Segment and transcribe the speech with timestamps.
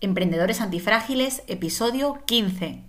[0.00, 2.84] Emprendedores Antifrágiles, episodio 15.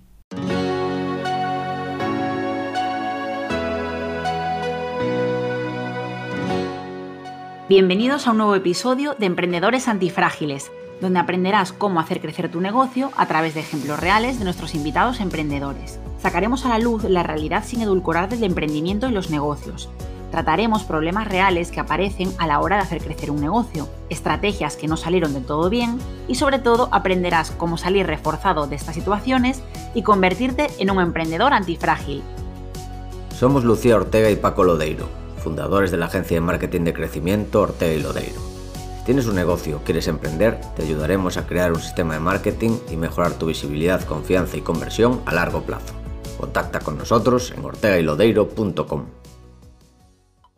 [7.67, 13.09] Bienvenidos a un nuevo episodio de Emprendedores Antifrágiles, donde aprenderás cómo hacer crecer tu negocio
[13.17, 15.99] a través de ejemplos reales de nuestros invitados emprendedores.
[16.19, 19.89] Sacaremos a la luz la realidad sin edulcorar del emprendimiento y los negocios
[20.31, 24.87] Trataremos problemas reales que aparecen a la hora de hacer crecer un negocio, estrategias que
[24.87, 25.97] no salieron del todo bien
[26.27, 29.63] y sobre todo aprenderás cómo salir reforzado de estas situaciones
[29.95, 32.21] y convertirte en un emprendedor antifrágil.
[33.35, 35.07] Somos Lucía Ortega y Paco Lodeiro,
[35.43, 38.39] fundadores de la agencia de marketing de crecimiento Ortega y Lodeiro.
[38.99, 42.97] Si tienes un negocio, quieres emprender, te ayudaremos a crear un sistema de marketing y
[42.97, 45.93] mejorar tu visibilidad, confianza y conversión a largo plazo.
[46.37, 49.18] Contacta con nosotros en ortegaylodeiro.com.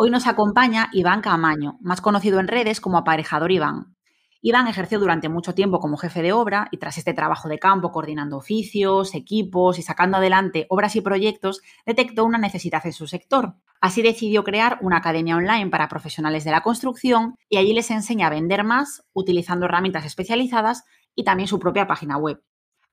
[0.03, 3.95] Hoy nos acompaña Iván Camaño, más conocido en redes como aparejador Iván.
[4.41, 7.91] Iván ejerció durante mucho tiempo como jefe de obra y tras este trabajo de campo
[7.91, 13.57] coordinando oficios, equipos y sacando adelante obras y proyectos, detectó una necesidad en su sector.
[13.79, 18.25] Así decidió crear una academia online para profesionales de la construcción y allí les enseña
[18.25, 20.83] a vender más utilizando herramientas especializadas
[21.13, 22.41] y también su propia página web.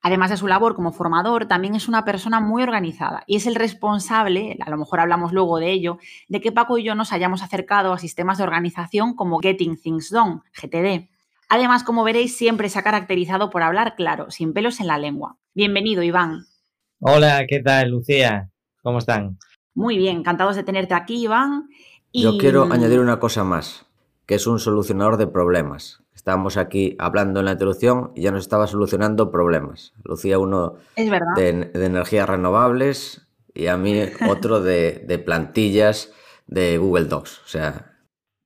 [0.00, 3.56] Además de su labor como formador, también es una persona muy organizada y es el
[3.56, 7.42] responsable, a lo mejor hablamos luego de ello, de que Paco y yo nos hayamos
[7.42, 11.08] acercado a sistemas de organización como Getting Things Done, GTD.
[11.48, 15.36] Además, como veréis, siempre se ha caracterizado por hablar claro, sin pelos en la lengua.
[15.54, 16.44] Bienvenido, Iván.
[17.00, 18.50] Hola, ¿qué tal, Lucía?
[18.82, 19.38] ¿Cómo están?
[19.74, 21.68] Muy bien, encantados de tenerte aquí, Iván.
[22.12, 23.86] Yo quiero añadir una cosa más,
[24.26, 26.02] que es un solucionador de problemas.
[26.28, 29.94] Estábamos aquí hablando en la introducción y ya nos estaba solucionando problemas.
[30.04, 33.98] Lucía uno de, energías renovables y a mí
[34.28, 36.12] otro de, plantillas
[36.46, 37.38] de Google Docs.
[37.46, 37.92] O sea,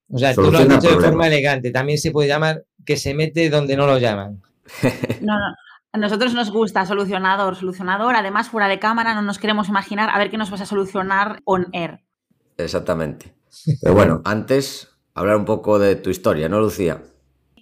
[0.09, 1.73] o sea tú lo has dicho de forma elegante.
[1.73, 4.41] También se puede llamar que se mete donde no lo llaman.
[5.21, 5.57] no, no.
[5.91, 8.15] A nosotros nos gusta solucionador, solucionador.
[8.15, 11.41] Además, fuera de cámara no nos queremos imaginar a ver qué nos vas a solucionar
[11.47, 11.99] on air.
[12.59, 13.35] Exactamente.
[13.83, 17.03] Pero bueno, antes hablar un poco de tu historia, ¿no, Lucía?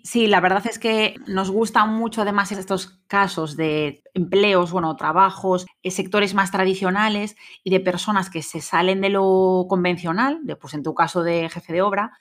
[0.04, 5.66] Sí, la verdad es que nos gustan mucho además estos casos de empleos, bueno, trabajos,
[5.82, 10.82] eh, sectores más tradicionales y de personas que se salen de lo convencional, pues en
[10.82, 12.12] tu caso de jefe de obra,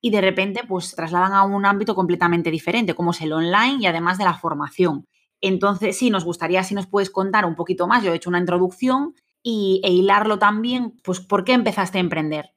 [0.00, 3.86] y de repente pues trasladan a un ámbito completamente diferente, como es el online y
[3.86, 5.06] además de la formación.
[5.40, 8.02] Entonces, sí, nos gustaría si nos puedes contar un poquito más.
[8.04, 12.53] Yo he hecho una introducción y, e hilarlo también, pues, ¿por qué empezaste a emprender?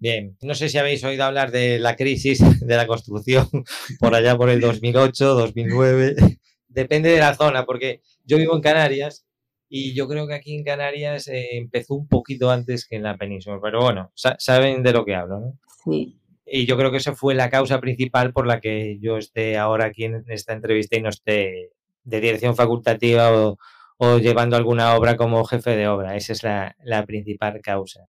[0.00, 3.46] Bien, no sé si habéis oído hablar de la crisis de la construcción
[4.00, 6.16] por allá por el 2008, 2009.
[6.68, 9.26] Depende de la zona, porque yo vivo en Canarias
[9.68, 13.18] y yo creo que aquí en Canarias eh, empezó un poquito antes que en la
[13.18, 13.58] península.
[13.62, 15.58] Pero bueno, saben de lo que hablo, ¿no?
[15.84, 16.16] Sí.
[16.46, 19.86] Y yo creo que esa fue la causa principal por la que yo esté ahora
[19.86, 21.72] aquí en esta entrevista y no esté
[22.04, 26.16] de dirección facultativa o, llevando alguna obra como jefe de obra.
[26.16, 28.08] Esa es la principal causa.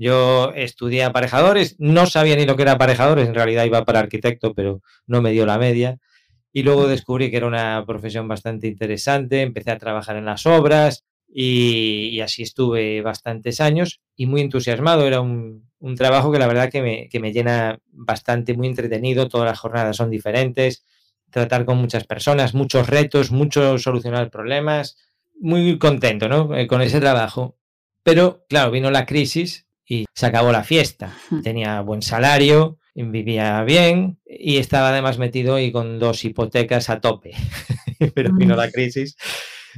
[0.00, 4.54] Yo estudié aparejadores, no sabía ni lo que era aparejadores, en realidad iba para arquitecto,
[4.54, 5.98] pero no me dio la media.
[6.54, 11.04] Y luego descubrí que era una profesión bastante interesante, empecé a trabajar en las obras
[11.28, 15.06] y, así estuve bastantes años y muy entusiasmado.
[15.06, 15.68] Era un,
[15.98, 19.98] trabajo que la verdad que me, que me llena bastante, muy entretenido, todas las jornadas
[19.98, 20.82] son diferentes,
[21.28, 24.96] tratar con muchas personas, muchos retos, mucho solucionar problemas,
[25.38, 26.56] muy contento ¿no?
[26.56, 27.58] Eh, con ese trabajo.
[28.02, 31.12] Pero claro, vino la crisis y se acabó la fiesta.
[31.42, 37.32] Tenía buen salario, vivía bien y estaba además metido y con dos hipotecas a tope.
[38.14, 39.16] Pero vino la crisis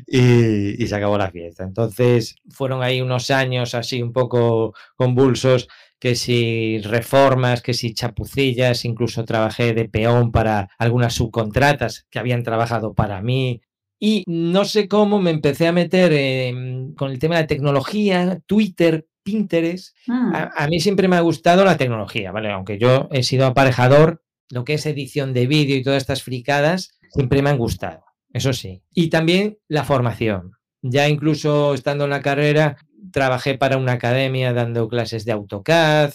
[0.07, 1.65] y, se acabó la fiesta.
[1.65, 5.67] Entonces fueron ahí unos años así un poco convulsos,
[5.99, 12.43] que si reformas, que si chapucillas, incluso trabajé de peón para algunas subcontratas que habían
[12.43, 13.63] trabajado para mí.
[13.99, 16.55] Y no sé cómo me empecé a meter
[16.97, 19.97] con el tema de tecnología, Twitter, Pinterest.
[20.07, 20.33] Mm.
[20.35, 22.51] A, mí siempre me ha gustado la tecnología, ¿vale?
[22.51, 26.99] Aunque yo he sido aparejador, lo que es edición de vídeo y todas estas fricadas,
[27.13, 28.83] siempre me han gustado, eso sí.
[28.93, 30.53] Y también la formación.
[30.83, 32.77] Ya incluso estando en la carrera,
[33.13, 36.13] trabajé para una academia dando clases de AutoCAD.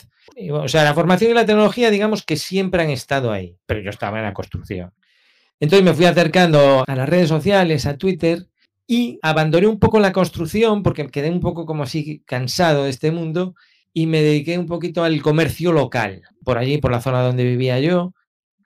[0.52, 3.90] O sea, la formación y la tecnología, digamos que siempre han estado ahí, pero yo
[3.90, 4.94] estaba en la construcción.
[5.60, 8.48] Entonces me fui acercando a las redes sociales, a Twitter,
[8.88, 13.12] y abandoné un poco la construcción porque quedé un poco como así cansado de este
[13.12, 13.54] mundo
[13.94, 17.80] y me dediqué un poquito al comercio local, por allí, por la zona donde vivía
[17.80, 18.14] yo,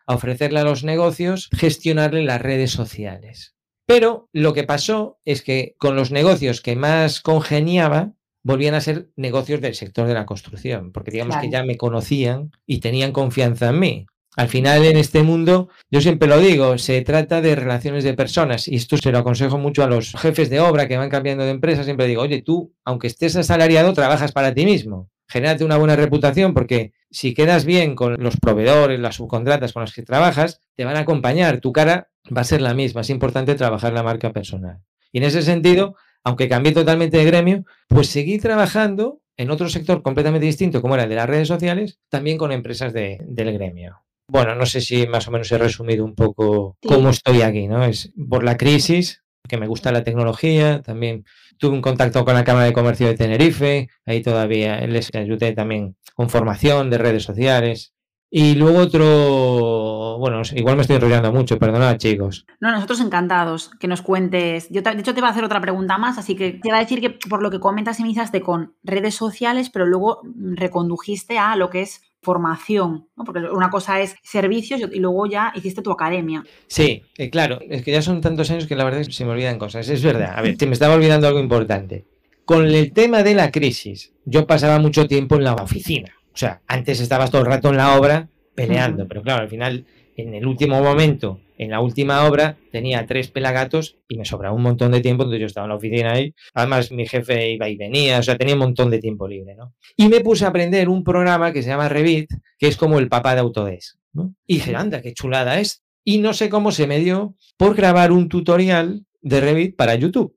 [0.06, 3.56] a ofrecerle a los negocios, gestionarle las redes sociales.
[3.86, 8.14] Pero lo que pasó es que con los negocios que más congeniaba,
[8.44, 12.52] volvían a ser negocios del sector de la construcción, porque digamos que ya me conocían
[12.66, 14.06] y tenían confianza en mí.
[14.38, 18.68] Al final, en este mundo, yo siempre lo digo, se trata de relaciones de personas
[18.68, 21.52] y esto se lo aconsejo mucho a los jefes de obra que van cambiando de
[21.52, 21.84] empresa.
[21.84, 25.10] Siempre digo, oye, tú, aunque estés asalariado, trabajas para ti mismo.
[25.28, 29.94] Genérate una buena reputación porque si quedas bien con los proveedores, las subcontratas con las
[29.94, 31.60] que trabajas, te van a acompañar.
[31.60, 33.02] Tu cara va a ser la misma.
[33.02, 34.80] Es importante trabajar la marca personal.
[35.12, 40.02] Y en ese sentido, aunque cambié totalmente de gremio, pues seguí trabajando en otro sector
[40.04, 44.02] completamente distinto, como era el de las redes sociales, también con empresas del gremio.
[44.32, 47.84] Bueno, no sé si más o menos he resumido un poco cómo estoy aquí, ¿no?
[47.84, 51.26] Es por la crisis, que me gusta la tecnología, también
[51.58, 55.98] tuve un contacto con la Cámara de Comercio de Tenerife, ahí todavía les ayudé también
[56.16, 57.94] con formación de redes sociales.
[58.30, 62.46] Y luego otro, bueno, igual me estoy enrollando mucho, perdonad chicos.
[62.62, 64.70] No, nosotros encantados que nos cuentes.
[64.70, 66.80] Yo de hecho te iba a hacer otra pregunta más, así que te iba a
[66.80, 71.70] decir que por lo que comentas iniciaste con redes sociales, pero luego recondujiste a lo
[71.70, 73.24] que es formación, ¿no?
[73.24, 76.44] porque una cosa es servicios y luego ya hiciste tu academia.
[76.68, 79.26] Sí, eh, claro, es que ya son tantos años que la verdad es que se
[79.26, 80.34] me olvidan cosas, es verdad.
[80.36, 82.06] A ver, te me estaba olvidando algo importante.
[82.46, 86.14] Con el tema de la crisis, yo pasaba mucho tiempo en la oficina.
[86.34, 89.86] O sea, antes estabas todo el rato en la obra peleando, pero claro, al final,
[90.16, 94.64] en el último momento, en la última obra, tenía tres pelagatos y me sobraba un
[94.64, 96.34] montón de tiempo, entonces yo estaba en la oficina ahí.
[96.56, 99.76] Además, mi jefe iba y venía, o sea, tenía un montón de tiempo libre, ¿no?
[99.96, 103.10] Y me puse a aprender un programa que se llama Revit, que es como el
[103.10, 104.34] papá de Autodesk, ¿no?
[104.48, 105.84] Y dije, anda, qué chulada es.
[106.04, 110.34] Y no sé cómo se me dio por grabar un tutorial de Revit para YouTube.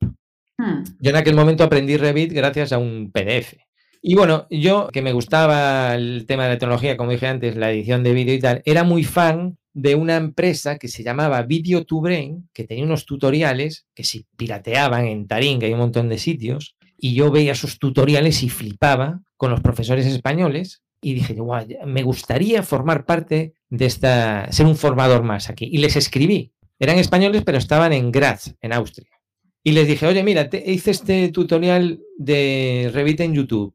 [0.59, 0.85] Hmm.
[1.01, 3.55] Yo en aquel momento aprendí Revit gracias a un PDF.
[4.03, 7.71] Y bueno, yo que me gustaba el tema de la tecnología, como dije antes, la
[7.71, 11.85] edición de vídeo y tal, era muy fan de una empresa que se llamaba Video
[12.53, 16.77] que tenía unos tutoriales que se pirateaban en Tarín, que hay un montón de sitios,
[16.97, 22.03] y yo veía esos tutoriales y flipaba con los profesores españoles y dije, guau, me
[22.03, 25.69] gustaría formar parte de esta, ser un formador más aquí.
[25.71, 26.53] Y les escribí.
[26.79, 29.11] Eran españoles, pero estaban en Graz, en Austria.
[29.63, 33.75] Y les dije, oye, mira, te hice este tutorial de Revit en YouTube.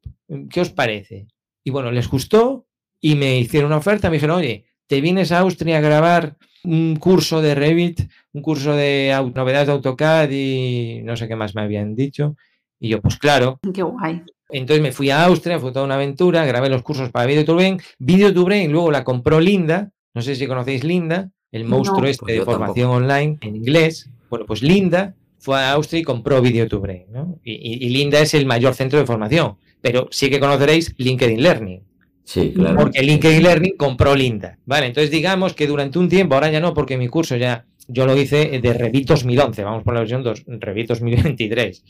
[0.50, 1.28] ¿Qué os parece?
[1.64, 2.68] Y bueno, les gustó
[3.00, 4.10] y me hicieron una oferta.
[4.10, 8.76] Me dijeron, oye, te vienes a Austria a grabar un curso de Revit, un curso
[8.76, 12.36] de novedades de AutoCAD y no sé qué más me habían dicho.
[12.80, 13.60] Y yo, pues claro.
[13.72, 14.24] Qué guay.
[14.50, 17.80] Entonces me fui a Austria, fue toda una aventura, grabé los cursos para Video Brain.
[18.00, 22.40] Video Brain luego la compró Linda, no sé si conocéis Linda, el monstruo este pues
[22.40, 24.10] de formación online en inglés.
[24.28, 27.06] Bueno, pues Linda fue a Austria y compró Video to Brain.
[27.12, 27.40] ¿no?
[27.44, 31.89] Y, Linda es el mayor centro de formación, pero sí que conoceréis LinkedIn Learning.
[32.30, 32.78] Sí, claro.
[32.78, 34.60] Porque LinkedIn Learning compró Linda.
[34.68, 38.06] Vale, entonces digamos que durante un tiempo, ahora ya no, porque mi curso ya, yo
[38.06, 41.84] lo hice de Revit 2011, vamos por la versión 2, Revit 2023.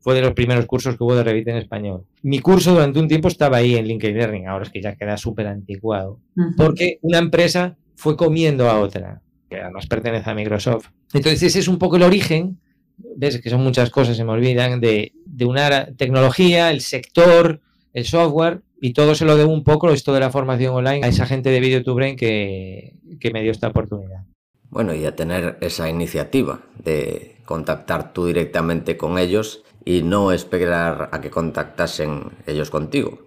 [0.00, 2.04] Fue de los primeros cursos que hubo de Revit en español.
[2.20, 5.16] Mi curso durante un tiempo estaba ahí en LinkedIn Learning, ahora es que ya queda
[5.16, 6.20] súper anticuado,
[6.58, 10.88] porque una empresa fue comiendo a otra, que además pertenece a Microsoft.
[11.14, 12.58] Entonces ese es un poco el origen
[12.98, 17.60] ves que son muchas cosas, se me olvidan, de, una tecnología, el sector,
[17.92, 21.08] el software, y todo se lo debo un poco, esto de la formación online, a
[21.08, 21.82] esa gente de Video
[22.16, 24.24] que, que me dio esta oportunidad.
[24.70, 31.08] Bueno, y a tener esa iniciativa de contactar tú directamente con ellos y no esperar
[31.12, 33.25] a que contactasen ellos contigo.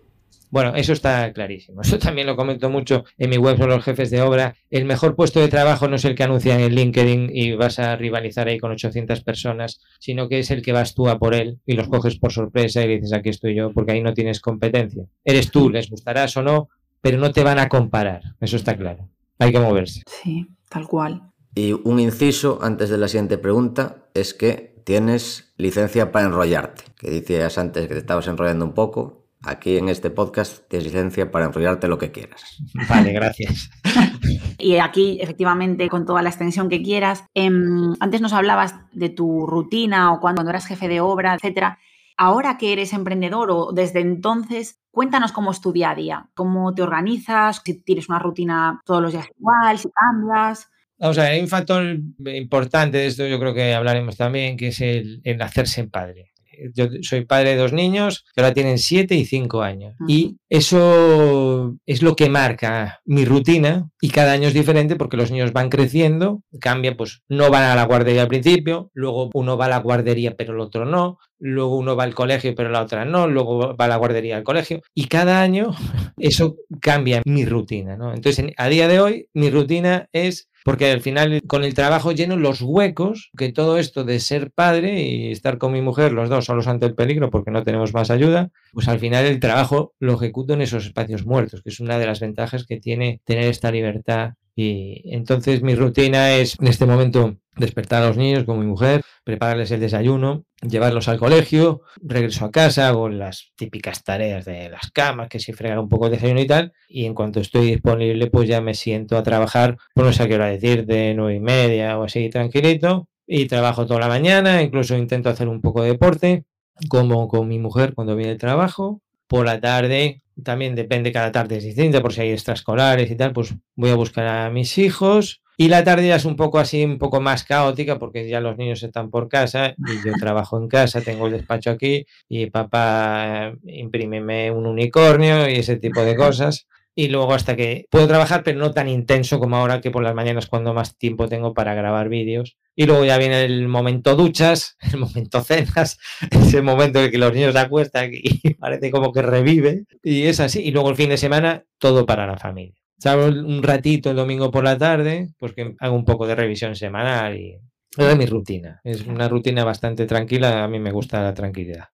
[0.50, 1.82] Bueno, eso está clarísimo.
[1.90, 4.56] Eso también lo comento mucho en mi web sobre los jefes de obra.
[4.70, 7.96] El mejor puesto de trabajo no es el que anuncian en LinkedIn y vas a
[7.96, 11.60] rivalizar ahí con 800 personas, sino que es el que vas tú a por él
[11.66, 15.06] y los coges por sorpresa y dices aquí estoy yo, porque ahí no tienes competencia.
[15.24, 16.70] Eres tú, les gustarás o no,
[17.02, 18.22] pero no te van a comparar.
[18.40, 19.10] Eso está claro.
[19.38, 20.04] Hay que moverse.
[20.06, 21.32] Sí, tal cual.
[21.56, 27.12] Y un inciso antes de la siguiente pregunta es que tienes licencia para enrollarte, que
[27.12, 31.46] decías antes que te estabas enrollando un poco Aquí en este podcast tienes licencia para
[31.46, 32.58] enrollarte lo que quieras.
[32.90, 33.70] Vale, gracias.
[34.58, 37.24] y aquí, efectivamente, con toda la extensión que quieras.
[37.34, 41.80] Em, antes nos hablabas de tu rutina o cuando eras jefe de obra, etcétera.
[42.18, 46.76] Ahora que eres emprendedor o desde entonces, cuéntanos cómo es tu día a día, cómo
[46.76, 50.70] te organizas, si tienes una rutina todos los días igual, si cambias.
[50.98, 54.68] Vamos a ver, hay un factor importante de esto, yo creo que hablaremos también, que
[54.68, 56.34] es el, el hacerse padre
[56.74, 59.96] yo soy padre de dos niños que ahora tienen siete y cinco años.
[60.08, 65.32] Y eso es lo que marca mi rutina y cada año es diferente porque los
[65.32, 69.66] niños van creciendo, cambia, pues no van a la guardería al principio, luego uno va
[69.66, 73.06] a la guardería pero el otro no, luego uno va al colegio pero la otra
[73.06, 75.72] no, luego va a la guardería al colegio y cada año
[76.18, 77.96] eso cambia mi rutina.
[77.96, 78.14] ¿no?
[78.14, 82.36] Entonces, a día de hoy mi rutina es porque al final con el trabajo lleno
[82.38, 86.46] los huecos que todo esto de ser padre y estar con mi mujer, los dos
[86.46, 90.14] solos ante el peligro porque no tenemos más ayuda, pues al final el trabajo lo
[90.14, 93.72] ejecuto en esos espacios muertos, que es una de las ventajas que tiene tener esta
[93.72, 98.66] libertad Y entonces mi rutina es en este momento despertar a los niños con mi
[98.66, 104.68] mujer, prepararles el desayuno, llevarlos al colegio, regreso a casa, hago las típicas tareas de
[104.68, 107.68] las camas, que si fregar un poco de desayuno y tal, y en cuanto estoy
[107.68, 111.36] disponible, pues ya me siento a trabajar, por no sé qué hora decir, de nueve
[111.36, 115.84] y media o así, tranquilito, y trabajo toda la mañana, incluso intento hacer un poco
[115.84, 116.44] de deporte,
[116.90, 121.58] como con mi mujer cuando viene el trabajo, por la tarde, también depende, cada tarde
[121.58, 125.42] es distinta, por si hay extraescolares y tal, pues voy a buscar a mis hijos,
[125.62, 128.58] y la tarde ya es un poco así, un poco más caótica porque ya los
[128.58, 133.52] niños están por casa y yo trabajo en casa, tengo el despacho aquí y papá
[133.66, 136.66] imprímeme un unicornio y ese tipo de cosas.
[137.00, 140.14] Y luego hasta que puedo trabajar, pero no tan intenso como ahora que por las
[140.14, 142.58] mañanas cuando más tiempo tengo para grabar vídeos.
[142.76, 145.98] Y luego ya viene el momento duchas, el momento cenas,
[146.30, 149.86] ese momento en que los niños se acuestan y parece como que revive.
[150.04, 150.60] Y es así.
[150.60, 154.52] Y luego el fin de semana, todo para la familia salgo un ratito el domingo
[154.52, 157.58] por la tarde, pues que hago un poco de revisión semanal y
[157.98, 158.82] es mi rutina.
[158.84, 161.86] Es una rutina bastante tranquila, a mí me gusta la tranquilidad.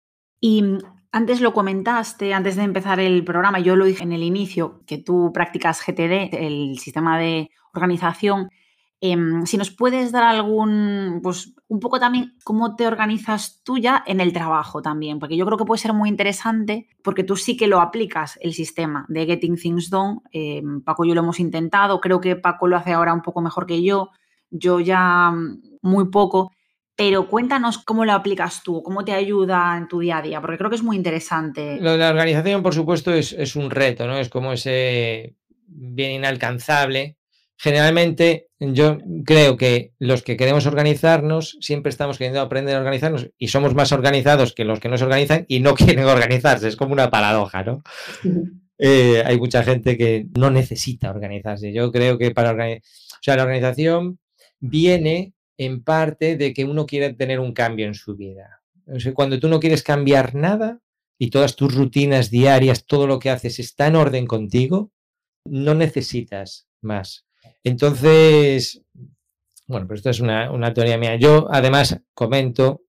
[0.41, 0.63] Y
[1.15, 4.97] antes lo comentaste, antes de empezar el programa, yo lo dije en el inicio, que
[4.97, 8.49] tú practicas GTD, el sistema de organización.
[8.99, 14.03] Em, si nos puedes dar algún, pues un poco también cómo te organizas tú ya
[14.05, 17.55] en el trabajo también, porque yo creo que puede ser muy interesante porque tú sí
[17.55, 20.19] que lo aplicas el sistema de Getting Things Done.
[20.33, 23.39] Em, Paco y yo lo hemos intentado, creo que Paco lo hace ahora un poco
[23.39, 24.09] mejor que yo,
[24.49, 26.51] yo ya mm, muy poco,
[26.95, 30.57] pero cuéntanos cómo lo aplicas tú, cómo te ayuda en tu día a día, porque
[30.57, 31.77] creo que es muy interesante.
[31.81, 34.17] Lo de la organización, por supuesto, es, es un reto, ¿no?
[34.17, 35.35] Es como ese
[35.67, 37.17] bien inalcanzable
[37.57, 43.47] generalmente yo creo que los que queremos organizarnos siempre estamos queriendo aprender a organizarnos y
[43.47, 46.67] somos más organizados que los que no se organizan y no quieren organizarse.
[46.67, 47.83] Es como una paradoja, ¿no?
[48.77, 51.71] Eh, hay mucha gente que no necesita organizarse.
[51.71, 54.19] Yo creo que para organizar, o sea, la organización
[54.59, 58.61] viene en parte de que uno quiere tener un cambio en su vida.
[58.87, 60.81] O sea, cuando tú no quieres cambiar nada
[61.17, 64.91] y todas tus rutinas diarias, todo lo que haces está en orden contigo,
[65.45, 67.25] no necesitas más.
[67.63, 68.83] Entonces,
[69.67, 71.15] bueno, pues esto es una, teoría mía.
[71.15, 72.83] Yo además comento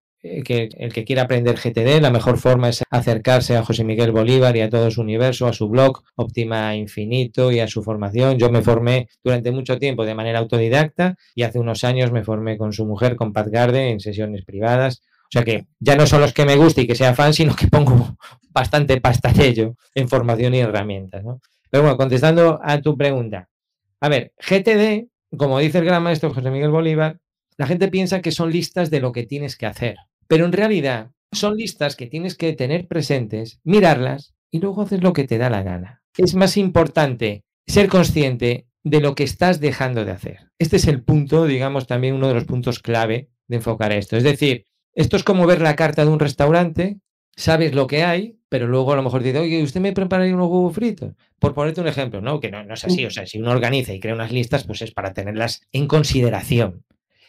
[0.44, 4.56] que el que quiera aprender GTD, la mejor forma es acercarse a José Miguel Bolívar
[4.56, 8.38] y a todo su universo, a su blog Optima Infinito y a su formación.
[8.38, 12.56] Yo me formé durante mucho tiempo de manera autodidacta y hace unos años me formé
[12.56, 15.02] con su mujer, con Pat Garde, en sesiones privadas.
[15.24, 17.54] O sea que ya no son los que me guste y que sea fan, sino
[17.54, 18.16] que pongo
[18.50, 21.24] bastante pasta ello en formación y herramientas.
[21.70, 23.48] Pero bueno, contestando a tu pregunta,
[24.00, 27.18] a ver, GTD, como dice el gran maestro José Miguel Bolívar,
[27.58, 29.96] la gente piensa que son listas de lo que tienes que hacer,
[30.28, 35.12] pero en realidad son listas que tienes que tener presentes, mirarlas y luego hacer lo
[35.12, 36.02] que te da la gana.
[36.16, 40.50] Es más importante ser consciente de lo que estás dejando de hacer.
[40.58, 44.16] Este es el punto, digamos, también uno de los puntos clave de enfocar esto.
[44.16, 44.64] Es decir,
[44.94, 47.00] esto es como ver la carta de un restaurante,
[47.36, 50.48] sabes lo que hay, pero luego a lo mejor dice, oye, ¿usted me prepararía unos
[50.48, 51.14] huevos fritos?
[51.38, 52.40] Por ponerte un ejemplo, ¿no?
[52.40, 53.04] Que no, no, es así.
[53.04, 56.84] O sea, si uno organiza y crea unas listas, pues es para tenerlas en consideración.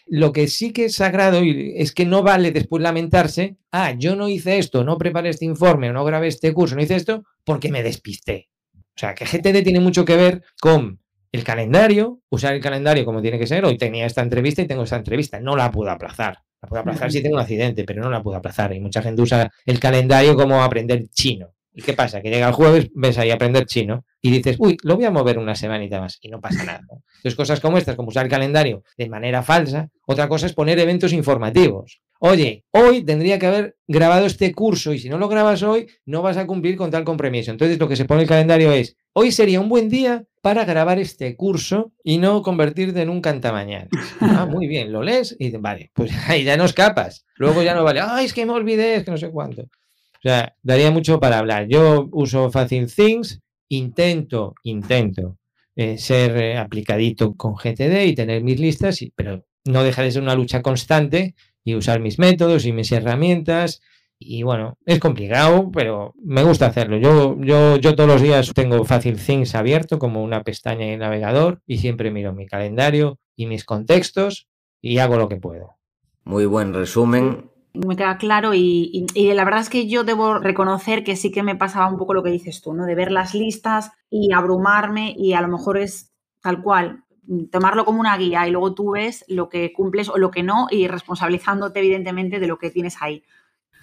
[0.09, 4.29] Lo que sí que es sagrado es que no vale después lamentarse, ah, yo no
[4.29, 7.83] hice esto, no preparé este informe, no grabé este curso, no hice esto, porque me
[7.83, 8.49] despisté.
[8.73, 10.99] O sea, que GTD tiene mucho que ver con
[11.31, 13.65] el calendario, usar el calendario como tiene que ser.
[13.65, 16.39] Hoy tenía esta entrevista y tengo esta entrevista, no la puedo aplazar.
[16.61, 18.73] La puedo aplazar si tengo un accidente, pero no la puedo aplazar.
[18.73, 21.53] Y mucha gente usa el calendario como aprender chino.
[21.73, 22.21] ¿Y qué pasa?
[22.21, 25.11] Que llega el jueves, ves ahí a aprender chino y dices, uy, lo voy a
[25.11, 26.81] mover una semanita más y no pasa nada.
[26.89, 29.89] Entonces, cosas como estas, como usar el calendario de manera falsa.
[30.05, 32.01] Otra cosa es poner eventos informativos.
[32.19, 36.21] Oye, hoy tendría que haber grabado este curso y si no lo grabas hoy, no
[36.21, 37.51] vas a cumplir con tal compromiso.
[37.51, 40.65] Entonces, lo que se pone en el calendario es, hoy sería un buen día para
[40.65, 43.87] grabar este curso y no convertirte en un cantamañana.
[44.19, 47.25] Ah, muy bien, lo lees y dices, vale, pues ahí ya no escapas.
[47.35, 49.61] Luego ya no vale, ay, es que me olvidé, es que no sé cuánto.
[49.61, 51.67] O sea, daría mucho para hablar.
[51.67, 55.37] Yo uso Fácil Things, intento, intento
[55.75, 60.23] eh, ser eh, aplicadito con GTD y tener mis listas, pero no deja de ser
[60.23, 63.81] una lucha constante y usar mis métodos y mis herramientas.
[64.19, 66.97] Y bueno, es complicado, pero me gusta hacerlo.
[66.97, 70.99] Yo, yo, yo todos los días tengo Fácil Things abierto como una pestaña en el
[70.99, 74.47] navegador y siempre miro mi calendario y mis contextos
[74.81, 75.75] y hago lo que puedo.
[76.23, 77.51] Muy buen resumen
[77.85, 81.55] me queda claro y, la verdad es que yo debo reconocer que sí que me
[81.55, 82.85] pasaba un poco lo que dices tú, ¿no?
[82.85, 87.03] De ver las listas y abrumarme y a lo mejor es tal cual,
[87.51, 90.67] tomarlo como una guía y luego tú ves lo que cumples o lo que no
[90.71, 93.23] y responsabilizándote evidentemente de lo que tienes ahí.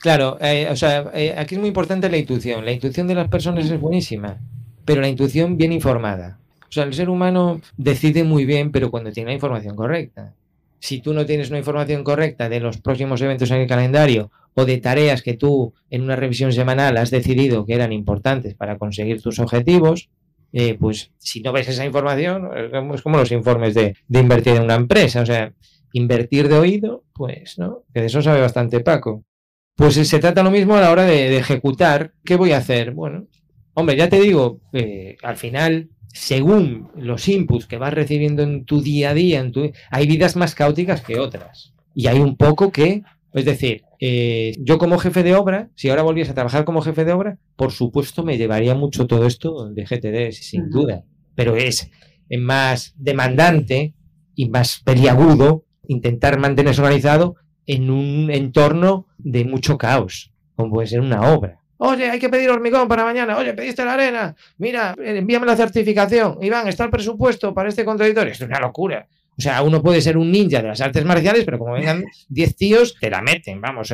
[0.01, 2.65] Claro, eh, o sea, eh, aquí es muy importante la intuición.
[2.65, 4.39] La intuición de las personas es buenísima,
[4.85, 6.39] pero la intuición bien informada.
[6.69, 10.35] O sea, el ser humano decide muy bien, pero cuando tiene la información correcta.
[10.85, 14.67] Si tú no tienes una información correcta de los próximos eventos en el calendario o
[14.67, 19.23] de tareas que tú en una revisión semanal has decidido que eran importantes para conseguir
[19.23, 20.11] tus objetivos,
[20.53, 22.51] eh, pues si no ves esa información,
[22.93, 25.55] es como los informes de, invertir en una empresa, o sea,
[25.95, 27.85] invertir de oído, pues, ¿no?
[27.95, 29.25] Que de eso sabe bastante Paco.
[29.77, 32.13] Pues se trata lo mismo a la hora de, ejecutar.
[32.27, 32.91] ¿Qué voy a hacer?
[32.91, 33.29] Bueno,
[33.73, 38.81] hombre, ya te digo, eh, al final, según los inputs que vas recibiendo en tu
[38.81, 41.75] día a día, en tu, hay vidas más caóticas que otras.
[41.95, 43.03] Y hay un poco que
[43.35, 47.05] es decir, eh, yo como jefe de obra, si ahora volviese a trabajar como jefe
[47.05, 51.03] de obra, por supuesto me llevaría mucho todo esto de GTD, sin duda.
[51.35, 51.91] Pero es
[52.39, 53.93] más demandante
[54.37, 57.35] y más peliagudo intentar mantenerse organizado
[57.67, 61.64] en un entorno de mucho caos, como puede ser una obra.
[61.79, 63.37] Oye, hay que pedir hormigón para mañana.
[63.37, 64.35] Oye, pediste la arena.
[64.59, 66.39] Mira, envíame la certificación.
[66.41, 68.33] Iván, está el presupuesto para este contradictorio.
[68.33, 69.07] Es una locura.
[69.37, 72.57] O sea, uno puede ser un ninja de las artes marciales, pero como vengan 10
[72.57, 73.93] tíos, te la meten, vamos,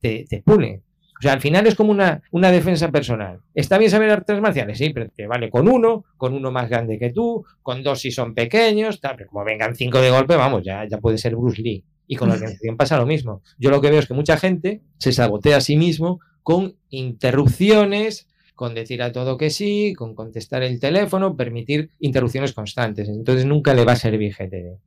[0.00, 0.82] te, te pulen.
[1.18, 3.40] O sea, al final es como una, una, defensa personal.
[3.54, 4.76] ¿Está bien saber artes marciales?
[4.76, 8.10] Sí, pero te vale con uno, con uno más grande que tú, con dos si
[8.10, 11.62] son pequeños, tal, pero como vengan cinco de golpe, vamos, ya, ya puede ser Bruce
[11.62, 11.82] Lee.
[12.06, 13.42] Y con la organización pasa lo mismo.
[13.58, 18.28] Yo lo que veo es que mucha gente se sabotea a sí mismo con interrupciones,
[18.54, 23.08] con decir a todo que sí, con contestar el teléfono, permitir interrupciones constantes.
[23.08, 24.78] Entonces nunca le va a servir GTD.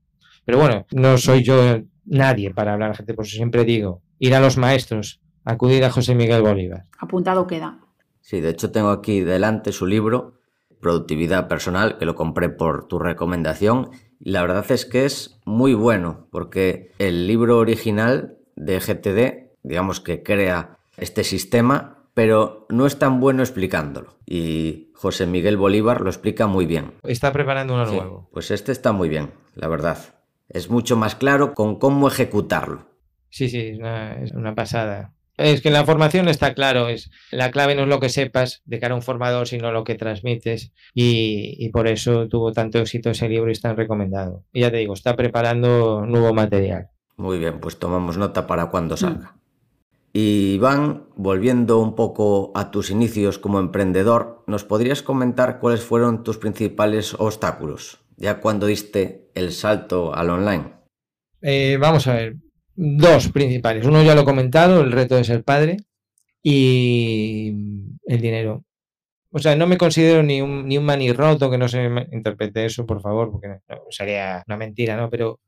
[0.45, 4.39] Pero bueno, no soy yo nadie para hablar GTD, por eso siempre digo, ir a
[4.39, 6.85] los maestros, acudir a José Miguel Bolívar.
[6.97, 7.79] Apuntado queda.
[8.21, 10.38] Sí, de hecho tengo aquí delante su libro,
[10.79, 13.89] Productividad Personal, que lo compré por tu recomendación.
[14.19, 20.23] La verdad es que es muy bueno, porque el libro original de GTD, digamos que
[20.23, 24.17] crea este sistema pero no es tan bueno explicándolo.
[24.25, 26.91] Y José Miguel Bolívar lo explica muy bien.
[27.03, 28.29] Está preparando uno nuevo.
[28.33, 29.97] Pues este está muy bien, la verdad.
[30.49, 32.89] Es mucho más claro con cómo ejecutarlo.
[33.29, 33.79] Sí, sí,
[34.21, 35.13] es una, pasada.
[35.39, 38.61] Es que en la formación está claro, es la clave no es lo que sepas
[38.65, 40.73] de cara a un formador, sino lo que transmites.
[40.93, 44.43] Y, y, por eso tuvo tanto éxito ese libro y está recomendado.
[44.51, 46.89] Y ya te digo, está preparando nuevo material.
[47.15, 49.35] Muy bien, pues tomamos nota para cuando salga.
[50.11, 56.23] Y Iván, volviendo un poco a tus inicios como emprendedor, ¿nos podrías comentar cuáles fueron
[56.23, 60.73] tus principales obstáculos ya cuando diste el salto al online?
[61.41, 62.35] Eh, vamos a ver,
[62.81, 63.85] dos principales.
[63.85, 65.77] Uno ya lo he comentado, el reto de ser padre
[66.41, 67.49] y
[68.05, 68.63] el dinero.
[69.31, 72.85] O sea, no me considero ni un, ni un manirroto, que no se interprete eso,
[72.85, 75.09] por favor, porque sería una mentira, ¿no?
[75.09, 75.39] Pero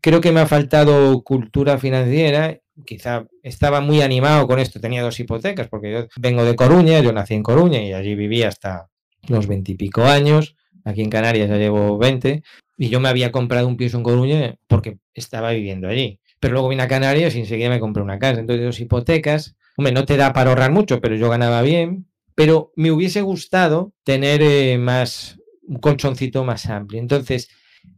[0.00, 5.18] creo que me ha faltado cultura financiera quizá estaba muy animado con esto, tenía dos
[5.18, 8.88] hipotecas, porque yo vengo de Coruña, yo nací en Coruña y allí viví hasta
[9.28, 12.42] los veintipico años, aquí en Canarias ya llevo 20,
[12.78, 16.20] y yo me había comprado un piso en Coruña porque estaba viviendo allí.
[16.40, 18.40] Pero luego vine a Canarias y enseguida me compré una casa.
[18.40, 22.06] Entonces, dos hipotecas, hombre, no te da para ahorrar mucho, pero yo ganaba bien.
[22.34, 27.00] Pero me hubiese gustado tener eh, más, un colchoncito más amplio.
[27.00, 27.48] Entonces,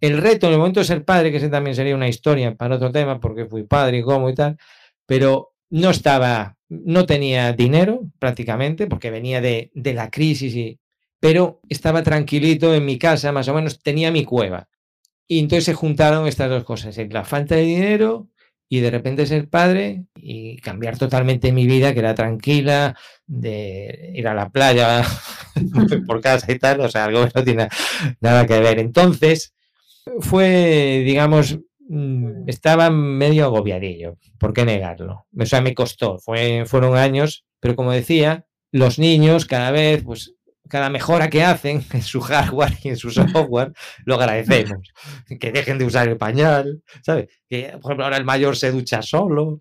[0.01, 2.77] el reto en el momento de ser padre, que ese también sería una historia para
[2.77, 4.57] otro tema, porque fui padre y cómo y tal,
[5.07, 10.79] pero no estaba, no tenía dinero prácticamente, porque venía de, la crisis, y,
[11.21, 14.69] pero estaba tranquilito en mi casa, más o menos tenía mi cueva.
[15.29, 18.29] Y entonces se juntaron estas dos cosas, la falta de dinero
[18.71, 24.27] y de repente ser padre y cambiar totalmente mi vida, que era tranquila, de ir
[24.27, 25.03] a la playa
[26.07, 27.69] por casa y tal, o sea, algo que no tiene
[28.21, 28.79] nada que ver.
[28.79, 29.55] Entonces,
[30.21, 35.27] fue, digamos, mm, estaba medio agobiadillo, ¿por qué negarlo?
[35.39, 40.35] O sea, me costó, fue, fueron años, pero como decía, los niños cada vez, pues
[40.69, 43.73] cada mejora que hacen en su hardware y en su software,
[44.05, 44.89] lo agradecemos.
[45.41, 47.29] Que dejen de usar el pañal, ¿sabes?
[47.49, 49.61] Que, por ejemplo, ahora el mayor se ducha solo.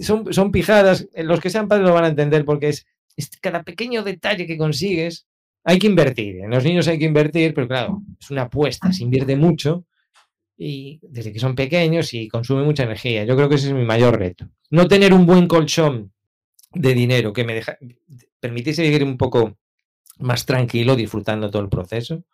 [0.00, 2.86] Son, son pijadas, los que sean padres lo van a entender porque es,
[3.16, 5.26] es cada pequeño detalle que consigues
[5.64, 9.04] hay que invertir, en los niños hay que invertir, pero claro, es una apuesta, se
[9.04, 9.86] invierte mucho
[10.56, 13.24] y desde que son pequeños y consume mucha energía.
[13.24, 14.48] Yo creo que ese es mi mayor reto.
[14.70, 16.12] No tener un buen colchón
[16.72, 17.78] de dinero que me deja,
[18.40, 19.58] permitiese vivir un poco
[20.22, 22.24] más tranquilo disfrutando todo el proceso.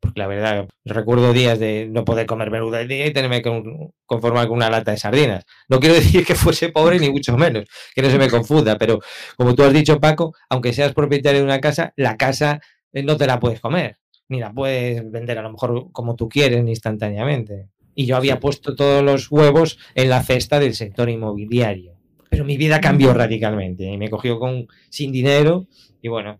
[0.00, 3.62] Porque la verdad, recuerdo días de no poder comer menuda el día y tenerme que
[4.04, 5.44] conformar con una lata de sardinas.
[5.68, 9.00] No quiero decir que fuese pobre ni mucho menos, que no se me confunda, pero
[9.36, 12.60] como tú has dicho, Paco, aunque seas propietario de una casa, la casa
[12.92, 13.96] eh, no te la puedes comer,
[14.28, 17.68] ni la puedes vender a lo mejor como tú quieres instantáneamente.
[17.94, 21.94] Y yo había puesto todos los huevos en la cesta del sector inmobiliario.
[22.28, 25.66] Pero mi vida cambió radicalmente y me cogió con, sin dinero
[26.02, 26.38] y bueno,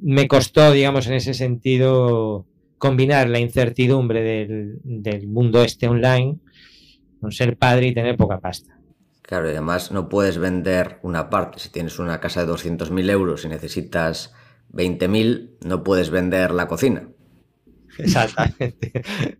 [0.00, 2.46] me costó, digamos, en ese sentido
[2.78, 6.38] combinar la incertidumbre del, del mundo este online
[7.20, 8.78] con ser padre y tener poca pasta.
[9.22, 11.58] Claro, y además no puedes vender una parte.
[11.58, 14.32] Si tienes una casa de 200.000 euros y necesitas
[14.72, 17.08] 20.000, no puedes vender la cocina.
[17.98, 19.36] Exactamente.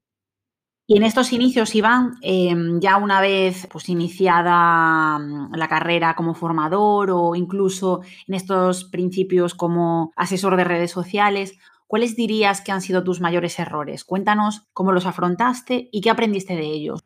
[0.90, 6.35] Y en estos inicios, Iván, eh, ya una vez pues, iniciada mm, la carrera como
[6.35, 12.81] formador o incluso en estos principios como asesor de redes sociales, ¿cuáles dirías que han
[12.81, 14.03] sido tus mayores errores?
[14.03, 17.05] Cuéntanos cómo los afrontaste y qué aprendiste de ellos.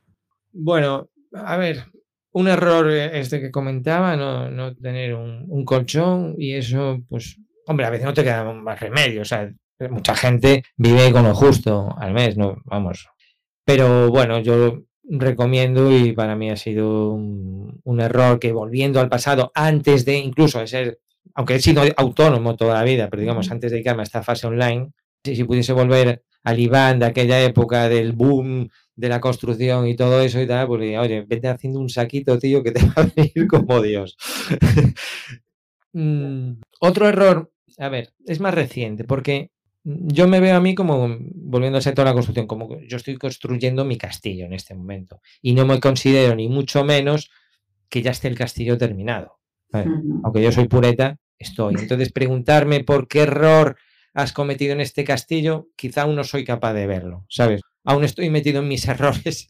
[0.53, 1.87] Bueno, a ver,
[2.31, 7.91] un error este que comentaba, no, tener un, un, colchón y eso, pues, hombre, a
[7.91, 9.51] veces no te queda más remedio, o sea,
[9.91, 13.09] mucha gente vive con lo justo al mes, no, vamos,
[13.65, 19.53] pero bueno, yo recomiendo y para mí ha sido un, error que volviendo al pasado,
[19.55, 21.01] antes de incluso de ser,
[21.35, 24.47] aunque he sido autónomo toda la vida, pero digamos antes de dedicarme a esta fase
[24.47, 24.93] online,
[25.25, 29.97] si, si pudiese volver al Iván de aquella época del boom de la construcción y
[29.97, 33.03] todo eso y tal, pues oye, vete haciendo un saquito, tío, que te va a
[33.17, 34.17] venir como Dios.
[35.95, 39.51] Mm, otro error, a ver, es más reciente, porque
[39.85, 43.17] yo me veo a mí como, volviendo al sector de la construcción, como yo estoy
[43.17, 47.31] construyendo mi castillo en este momento y no me considero ni mucho menos
[47.89, 49.39] que ya esté el castillo terminado.
[49.73, 51.75] Aunque yo soy pureta, estoy.
[51.79, 53.77] Entonces, preguntarme por qué error
[54.15, 57.63] has cometido en este castillo, quizá aún no soy capaz de verlo, ¿sabes?
[57.85, 59.49] Aún estoy metido en mis errores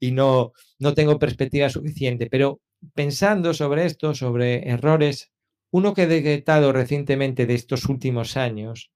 [0.00, 2.60] y no, no tengo perspectiva suficiente, pero
[2.94, 5.30] pensando sobre esto, sobre errores,
[5.70, 8.90] uno que he detectado recientemente de estos últimos años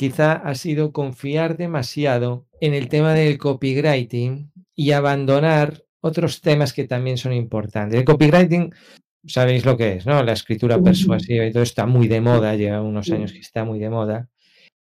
[0.00, 6.84] quizá ha sido confiar demasiado en el tema del copywriting y abandonar otros temas que
[6.84, 7.98] también son importantes.
[7.98, 8.72] El copywriting,
[9.26, 10.22] sabéis lo que es, ¿no?
[10.22, 13.78] La escritura persuasiva y todo está muy de moda, lleva unos años que está muy
[13.78, 14.30] de moda.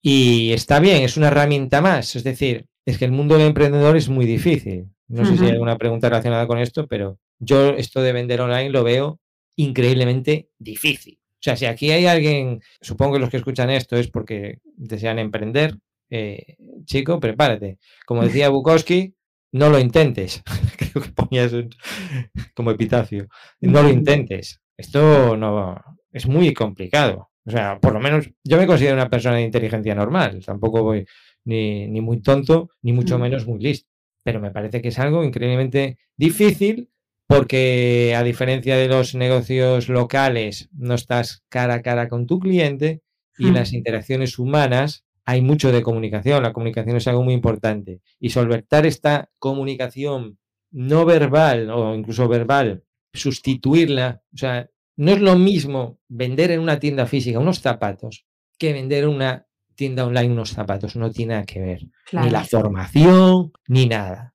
[0.04, 2.16] Y está bien, es una herramienta más.
[2.16, 4.86] Es decir, es que el mundo del emprendedor es muy difícil.
[5.08, 8.70] No sé si hay alguna pregunta relacionada con esto, pero yo esto de vender online
[8.70, 9.20] lo veo
[9.56, 11.18] increíblemente difícil.
[11.38, 15.20] O sea, si aquí hay alguien, supongo que los que escuchan esto es porque desean
[15.20, 15.78] emprender,
[16.10, 17.78] eh, chico, prepárate.
[18.06, 19.16] Como decía Bukowski,
[19.52, 20.44] no lo intentes.
[20.78, 21.62] Creo que ponía eso
[22.56, 23.28] como epitafio.
[23.62, 24.62] No lo intentes.
[24.76, 25.80] Esto no
[26.12, 27.30] es muy complicado.
[27.46, 30.44] O sea, por lo menos yo me considero una persona de inteligencia normal.
[30.46, 31.06] Tampoco voy
[31.46, 33.90] ni, ni muy tonto, ni mucho menos muy listo.
[34.24, 36.90] Pero me parece que es algo increíblemente difícil
[37.28, 43.02] porque a diferencia de los negocios locales, no estás cara a cara con tu cliente
[43.38, 46.42] y las interacciones humanas hay mucho de comunicación.
[46.42, 48.02] La comunicación es algo muy importante.
[48.18, 50.40] Y solventar esta comunicación
[50.72, 56.80] no verbal o incluso verbal, sustituirla, o sea, no es lo mismo vender en una
[56.80, 58.26] tienda física unos zapatos
[58.58, 60.96] que vender en una tienda online unos zapatos.
[60.96, 61.88] No tiene nada que ver.
[62.12, 64.34] Ni la formación, ni nada.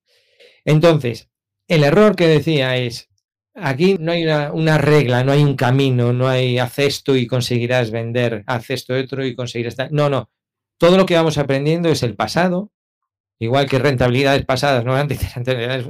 [0.63, 1.29] Entonces,
[1.75, 3.09] el error que decía es,
[3.55, 7.91] aquí no hay una, regla, no hay un camino, no hay haz esto y conseguirás
[7.91, 9.75] vender, haz esto otro y conseguirás...
[9.91, 10.29] No, no.
[10.77, 12.71] Todo lo que vamos aprendiendo es el pasado,
[13.39, 15.19] igual que rentabilidades pasadas, no antes,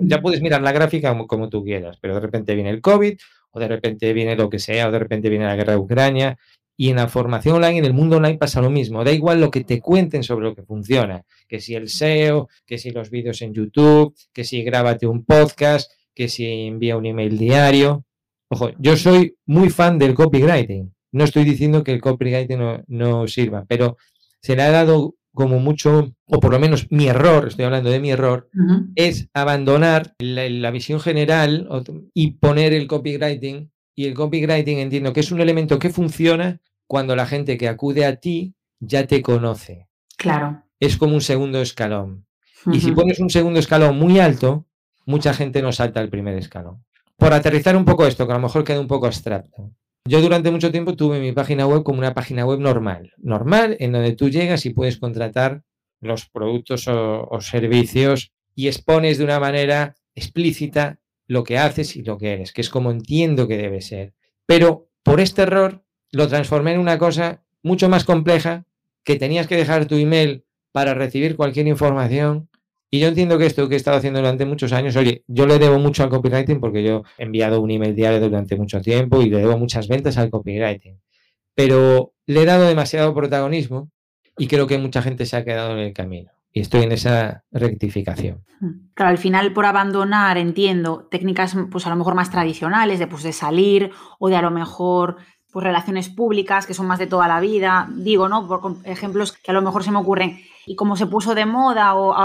[0.01, 3.17] ya puedes mirar la gráfica como, tú quieras, pero de repente viene el COVID,
[3.51, 6.37] o de repente viene lo que sea, o de repente viene la guerra de Ucrania,
[6.75, 9.03] y en la formación online, en el mundo online pasa lo mismo.
[9.03, 11.23] Da igual lo que te cuenten sobre lo que funciona.
[11.47, 15.91] Que si el SEO, que si los vídeos en YouTube, que si grábate un podcast,
[16.15, 18.05] que si envía un email diario.
[18.49, 20.93] Ojo, yo soy muy fan del copywriting.
[21.11, 23.97] No estoy diciendo que el copywriting no, sirva, pero
[24.41, 27.99] se le ha dado como mucho, o por lo menos mi error, estoy hablando de
[27.99, 28.49] mi error,
[28.95, 31.67] es abandonar la, la visión general
[32.13, 37.15] y poner el copywriting y el copywriting entiendo que es un elemento que funciona cuando
[37.15, 39.87] la gente que acude a ti ya te conoce.
[40.17, 40.63] Claro.
[40.79, 42.25] Es como un segundo escalón.
[42.71, 44.65] Y si pones un segundo escalón muy alto,
[45.05, 46.83] mucha gente no salta al primer escalón.
[47.17, 49.71] Por aterrizar un poco esto, que a lo mejor queda un poco abstracto.
[50.05, 53.13] Yo durante mucho tiempo tuve mi página web como una página web normal.
[53.17, 55.63] Normal, en donde tú llegas y puedes contratar
[56.01, 62.17] los productos o servicios y expones de una manera explícita lo que haces y lo
[62.17, 64.13] que eres, que es como entiendo que debe ser.
[64.45, 68.65] Pero por este error lo transformé en una cosa mucho más compleja,
[69.03, 72.49] que tenías que dejar tu email para recibir cualquier información.
[72.89, 75.57] Y yo entiendo que esto que he estado haciendo durante muchos años, oye, yo le
[75.57, 79.29] debo mucho al copywriting porque yo he enviado un email diario durante mucho tiempo y
[79.29, 80.99] le debo muchas ventas al copywriting.
[81.55, 83.89] Pero le he dado demasiado protagonismo
[84.37, 87.43] y creo que mucha gente se ha quedado en el camino y estoy en esa
[87.51, 88.45] rectificación.
[88.93, 93.23] Claro, al final por abandonar, entiendo, técnicas pues a lo mejor más tradicionales, de, pues,
[93.23, 95.17] de salir o de a lo mejor
[95.51, 98.47] pues relaciones públicas que son más de toda la vida, digo, ¿no?
[98.47, 101.95] Por ejemplos que a lo mejor se me ocurren, y como se puso de moda
[101.95, 102.15] o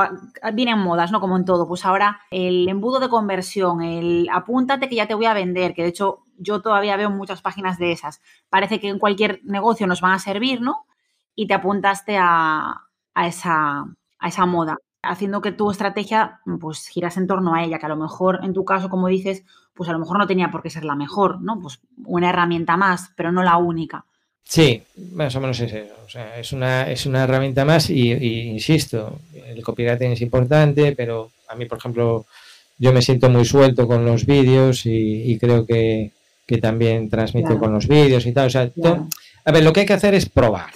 [0.55, 1.21] vienen modas, ¿no?
[1.21, 5.27] Como en todo, pues ahora el embudo de conversión, el apúntate que ya te voy
[5.27, 8.23] a vender, que de hecho yo todavía veo muchas páginas de esas.
[8.49, 10.87] Parece que en cualquier negocio nos van a servir, ¿no?
[11.35, 12.83] Y te apuntaste a,
[13.15, 13.85] esa,
[14.19, 17.91] a esa moda, haciendo que tu estrategia pues giras en torno a ella, que a
[17.91, 20.71] lo mejor en tu caso, como dices, pues a lo mejor no tenía por qué
[20.71, 21.61] ser la mejor, ¿no?
[21.61, 24.05] Pues una herramienta más, pero no la única.
[24.43, 25.95] Sí, más o menos es eso.
[26.07, 31.31] O sea, es una, es una herramienta más y, insisto, el copywriting es importante, pero
[31.49, 32.25] a mí, por ejemplo,
[32.79, 36.13] yo me siento muy suelto con los vídeos y, creo que,
[36.63, 38.47] también transmito con los vídeos y tal.
[38.47, 38.71] O sea,
[39.45, 40.71] a ver, lo que hay que hacer es probar.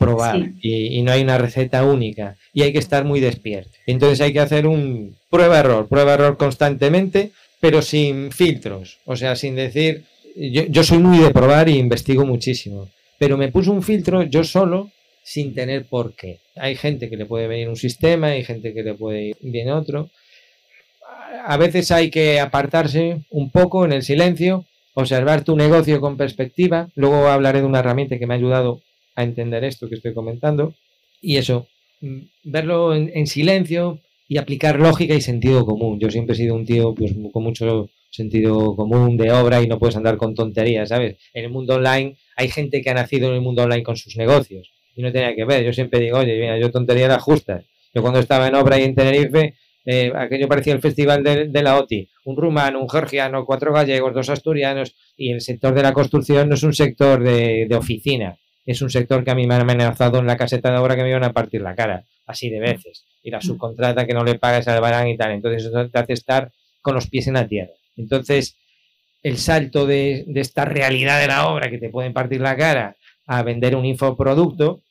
[0.00, 0.50] Probar.
[0.60, 2.36] Y, y, no hay una receta única.
[2.52, 3.70] Y hay que estar muy despierto.
[3.86, 8.98] Entonces hay que hacer un prueba-error, prueba-error constantemente, pero sin filtros.
[9.04, 10.04] O sea, sin decir
[10.36, 14.90] yo, soy muy de probar y investigo muchísimo, pero me puse un filtro yo solo
[15.22, 16.38] sin tener por qué.
[16.56, 19.70] Hay gente que le puede venir un sistema, hay gente que le puede ir bien
[19.70, 20.10] otro.
[21.44, 26.88] A veces hay que apartarse un poco en el silencio, observar tu negocio con perspectiva.
[26.94, 28.80] Luego hablaré de una herramienta que me ha ayudado
[29.20, 30.74] a entender esto que estoy comentando.
[31.20, 31.66] Y eso,
[32.00, 35.98] mm, verlo en, silencio y aplicar lógica y sentido común.
[35.98, 39.78] Yo siempre he sido un tío pues, con mucho sentido común de obra y no
[39.78, 41.16] puedes andar con tonterías, ¿sabes?
[41.32, 44.16] En el mundo online hay gente que ha nacido en el mundo online con sus
[44.16, 45.64] negocios y no tenía que ver.
[45.64, 47.64] Yo siempre digo, oye, mira, yo tontería las justas.
[47.94, 49.54] Yo cuando estaba en obra y en Tenerife,
[49.84, 52.08] eh, aquello parecía el festival de, la OTI.
[52.24, 56.54] Un rumano, un georgiano, cuatro gallegos, dos asturianos y el sector de la construcción no
[56.54, 58.38] es un sector de, oficina.
[58.64, 61.02] Es un sector que a mí me han amenazado en la caseta de obra que
[61.02, 63.06] me iban a partir la cara, así de veces.
[63.22, 63.42] Y la mm.
[63.42, 65.32] subcontrata que no le paga se la y tal.
[65.32, 67.72] Entonces eso te hace estar con los pies en la tierra.
[67.96, 68.56] Entonces,
[69.22, 72.96] el salto de, esta realidad de la obra que te pueden partir la cara
[73.26, 74.82] a vender un infoproducto,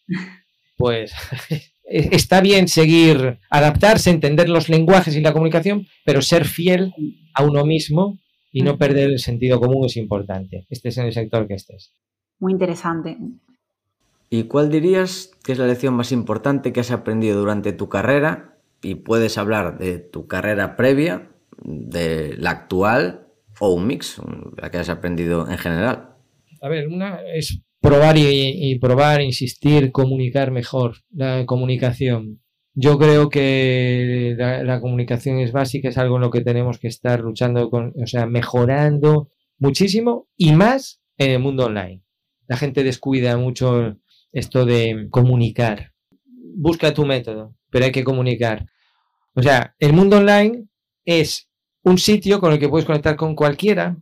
[0.78, 1.14] pues
[1.84, 6.94] está bien seguir, adaptarse, entender los lenguajes y la comunicación, pero ser fiel
[7.34, 8.20] a uno mismo
[8.52, 10.66] y no perder el sentido común es importante.
[10.70, 11.92] Estés en el sector que estés.
[12.40, 13.18] Muy interesante.
[14.30, 18.58] ¿Y cuál dirías que es la lección más importante que has aprendido durante tu carrera?
[18.82, 21.30] Y puedes hablar de tu carrera previa
[21.64, 23.28] de la actual
[23.60, 24.22] o un mix,
[24.58, 26.16] la que has aprendido en general?
[26.62, 32.42] A ver, una es probar y, probar, insistir, comunicar mejor, la comunicación.
[32.74, 37.22] Yo creo que la, comunicación es básica, es algo en lo que tenemos que estar
[37.22, 42.04] luchando, con, o sea, mejorando muchísimo y más en el mundo online.
[42.48, 43.98] La gente descuida mucho
[44.32, 45.92] esto de comunicar.
[46.56, 48.66] Busca tu método, pero hay que comunicar.
[49.36, 50.66] O sea, el mundo online
[51.06, 51.50] es
[51.84, 53.98] un sitio con el que puedes conectar con cualquiera,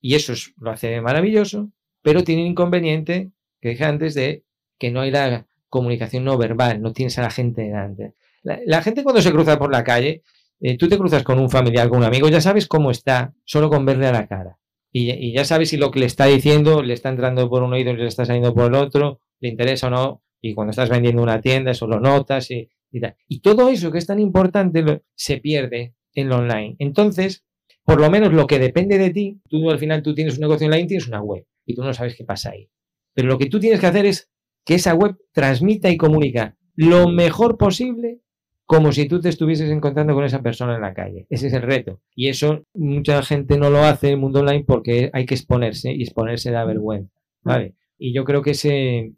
[0.00, 1.70] y eso lo hace maravilloso,
[2.02, 3.30] pero tiene un inconveniente
[3.60, 4.44] que dije antes de
[4.78, 8.14] que no hay la comunicación no verbal, no tienes a la gente delante.
[8.42, 10.22] La, gente cuando se cruza por la calle,
[10.60, 13.68] eh, tú te cruzas con un familiar, con un amigo, ya sabes cómo está, solo
[13.68, 14.56] con verle a la cara.
[14.92, 17.92] Y, ya sabes si lo que le está diciendo le está entrando por un oído
[17.92, 20.22] y le está saliendo por el otro, le interesa o no.
[20.40, 23.98] Y cuando estás vendiendo una tienda, eso lo notas y, y, y todo eso que
[23.98, 26.76] es tan importante se pierde en lo online.
[26.78, 27.44] Entonces,
[27.84, 30.66] por lo menos lo que depende de ti, tú al final tú tienes un negocio
[30.66, 32.70] online, tienes una web y tú no sabes qué pasa ahí.
[33.14, 34.30] Pero lo que tú tienes que hacer es
[34.64, 38.20] que esa web transmita y comunica lo mejor posible
[38.64, 41.26] como si tú te estuvieses encontrando con esa persona en la calle.
[41.28, 42.00] Ese es el reto.
[42.14, 45.92] Y eso mucha gente no lo hace en el mundo online porque hay que exponerse
[45.92, 47.12] y exponerse da vergüenza.
[47.42, 47.74] ¿vale?
[47.98, 49.12] Y yo creo que ese,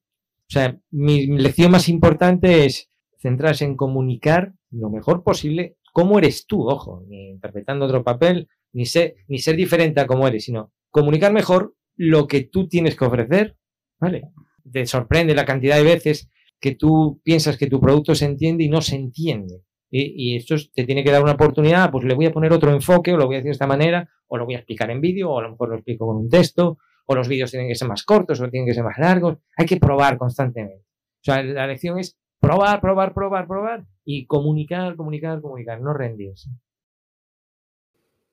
[0.52, 6.68] sea, mi lección más importante es centrarse en comunicar lo mejor posible cómo eres tú,
[6.68, 11.32] ojo, ni interpretando otro papel, ni ser, ni ser diferente a cómo eres, sino comunicar
[11.32, 13.56] mejor lo que tú tienes que ofrecer,
[14.00, 14.30] ¿vale?
[14.70, 18.68] Te sorprende la cantidad de veces que tú piensas que tu producto se entiende y
[18.68, 19.62] no se entiende.
[19.94, 23.12] Y, esto te tiene que dar una oportunidad, pues le voy a poner otro enfoque,
[23.12, 25.30] o lo voy a decir de esta manera, o lo voy a explicar en vídeo,
[25.30, 27.88] o a lo mejor lo explico con un texto, o los vídeos tienen que ser
[27.88, 29.38] más cortos, o tienen que ser más largos.
[29.56, 30.84] Hay que probar constantemente.
[31.20, 36.50] O sea, la lección es probar, probar, probar, probar y comunicar, comunicar, comunicar, no rendirse.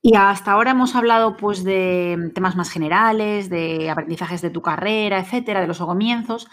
[0.02, 5.20] Y hasta ahora hemos hablado pues de temas más generales, de aprendizajes de tu carrera,
[5.20, 6.48] etcétera, de los comienzos.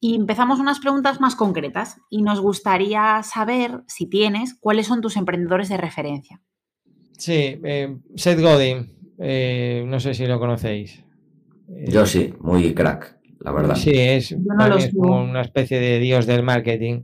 [0.00, 5.16] Y empezamos unas preguntas más concretas y nos gustaría saber, si tienes, cuáles son tus
[5.16, 6.40] emprendedores de referencia.
[7.16, 11.04] Sí, eh, Seth Godin, eh, no sé si lo conocéis.
[11.68, 13.76] Yo sí, muy crack la verdad.
[13.76, 14.36] Sí, es,
[14.96, 17.02] como una especie de dios del marketing.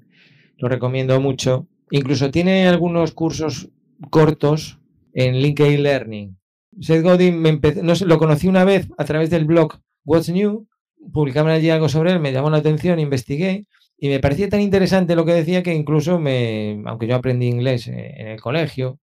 [0.58, 1.68] Lo recomiendo mucho.
[1.90, 3.68] Incluso tiene algunos cursos
[4.10, 4.80] cortos
[5.12, 6.36] en LinkedIn Learning.
[6.80, 9.74] Seth Godin me no sé, lo conocí una vez a través del blog
[10.04, 10.66] What's New.
[11.12, 13.66] Publicaban allí algo sobre él, me llamó la atención, investigué
[13.98, 17.88] Y me parecía tan interesante lo que decía que incluso me, aunque yo aprendí inglés
[17.88, 18.98] eh, en el colegio,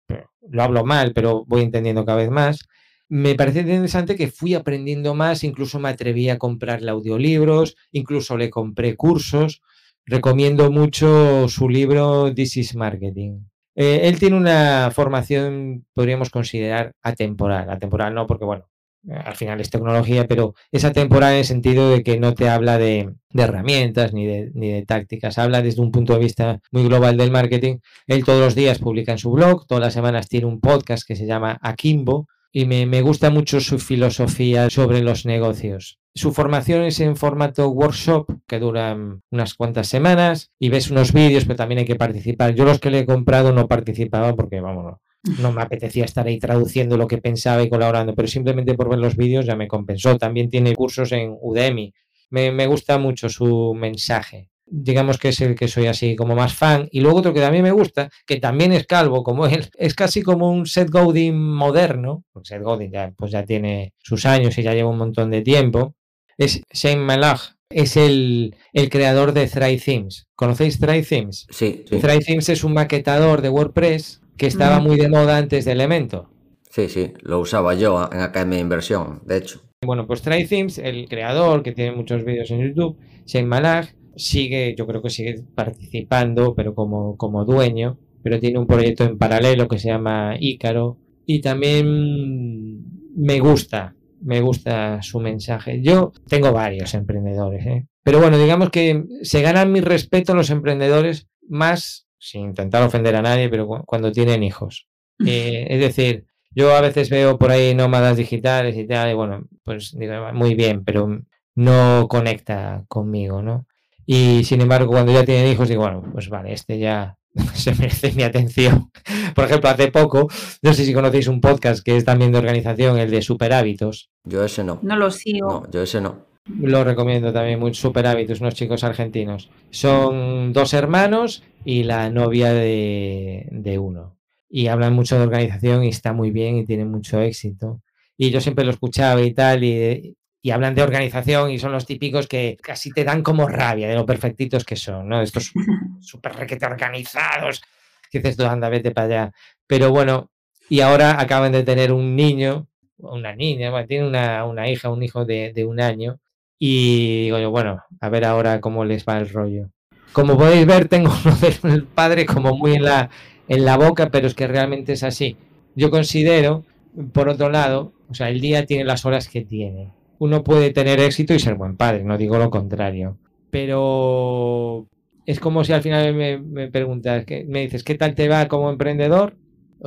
[0.49, 2.67] lo hablo mal, pero voy entendiendo cada vez más,
[3.11, 8.49] me parecía interesante que fui aprendiendo más, incluso me atreví a comprarle audiolibros, incluso le
[8.49, 9.61] compré cursos.
[10.05, 13.41] Recomiendo mucho su libro This is Marketing.
[13.75, 17.69] Eh, él tiene una formación, podríamos considerar, atemporal.
[17.69, 18.69] Atemporal no, porque bueno,
[19.09, 22.77] al final es tecnología, pero es atemporal en el sentido de que no te habla
[22.77, 27.17] de, herramientas ni de, ni de, tácticas, habla desde un punto de vista muy global
[27.17, 27.79] del marketing.
[28.07, 31.17] Él todos los días publica en su blog, todas las semanas tiene un podcast que
[31.17, 35.99] se llama Akimbo y me, me gusta mucho su filosofía sobre los negocios.
[36.13, 41.45] Su formación es en formato workshop que duran unas cuantas semanas y ves unos vídeos,
[41.45, 42.53] pero también hay que participar.
[42.53, 44.97] Yo los que le he comprado no participaba porque, vamos,
[45.39, 48.99] no me apetecía estar ahí traduciendo lo que pensaba y colaborando, pero simplemente por ver
[48.99, 50.17] los vídeos ya me compensó.
[50.17, 51.93] También tiene cursos en Udemy.
[52.29, 54.49] Me, gusta mucho su mensaje.
[54.73, 56.87] Digamos que es el que soy así como más fan.
[56.91, 60.21] Y luego otro que también me gusta, que también es calvo como él, es casi
[60.21, 62.23] como un Seth Godin moderno.
[62.43, 65.95] Seth Godin ya, pues ya tiene sus años y ya lleva un montón de tiempo.
[66.37, 68.55] Es Shane Malach, es el,
[68.89, 70.27] creador de Thrive Themes.
[70.35, 71.47] ¿Conocéis Thrive Themes?
[71.49, 71.99] Sí, sí.
[71.99, 76.27] Thrive Themes es un maquetador de WordPress que estaba muy de moda antes de Elementor.
[76.69, 79.61] Sí, sí, lo usaba yo en Academia de Inversión, de hecho.
[79.83, 84.75] Bueno, pues Try Themes, el creador que tiene muchos vídeos en YouTube, Shane Malach, sigue,
[84.77, 89.67] yo creo que sigue participando, pero como, como dueño, pero tiene un proyecto en paralelo
[89.67, 92.83] que se llama Ícaro y también
[93.15, 95.81] me gusta, me gusta su mensaje.
[95.81, 97.87] Yo tengo varios emprendedores, ¿eh?
[98.03, 103.21] pero bueno, digamos que se ganan mi respeto los emprendedores más sin intentar ofender a
[103.21, 104.87] nadie, pero cuando tienen hijos.
[105.23, 109.43] Eh, es decir, yo a veces veo por ahí nómadas digitales y tal, y bueno,
[109.63, 111.21] pues digo, muy bien, pero
[111.53, 113.67] no conecta conmigo, ¿no?
[114.13, 117.17] Y sin embargo, cuando ya tienen hijos, digo, bueno, pues vale, este ya
[117.53, 118.91] se merece mi atención.
[119.33, 120.27] Por ejemplo, hace poco,
[120.61, 124.09] no sé si conocéis un podcast que es también de organización, el de Super Hábitos.
[124.25, 124.79] Yo ese no.
[124.81, 125.47] No lo sigo.
[125.47, 126.25] No, yo ese no.
[126.59, 129.49] Lo recomiendo también, muy super hábitos, unos chicos argentinos.
[129.69, 134.17] Son dos hermanos y la novia de, uno.
[134.49, 137.81] Y hablan mucho de organización y está muy bien y tienen mucho éxito.
[138.17, 140.17] Y yo siempre lo escuchaba y tal, y,
[140.49, 144.07] hablan de organización y son los típicos que casi te dan como rabia de lo
[144.07, 145.21] perfectitos que son, ¿no?
[145.21, 145.51] Estos
[146.01, 147.61] súper requete organizados,
[148.09, 149.31] que dices tú, anda, vete para allá.
[149.67, 150.31] Pero bueno,
[150.67, 155.03] y ahora acaban de tener un niño, una niña, bueno, tiene una, una, hija, un
[155.03, 156.19] hijo de, de un año,
[156.57, 159.69] y digo yo, bueno, a ver ahora cómo les va el rollo.
[160.13, 161.11] Como podéis ver, tengo
[161.63, 163.09] el padre como muy en la,
[163.47, 165.37] en la boca, pero es que realmente es así.
[165.75, 166.65] Yo considero,
[167.13, 169.91] por otro lado, o sea, el día tiene las horas que tiene.
[170.21, 173.17] Uno puede tener éxito y ser buen padre, no digo lo contrario.
[173.49, 174.87] Pero
[175.25, 178.69] es como si al final me, me preguntas, me dices, ¿qué tal te va como
[178.69, 179.35] emprendedor?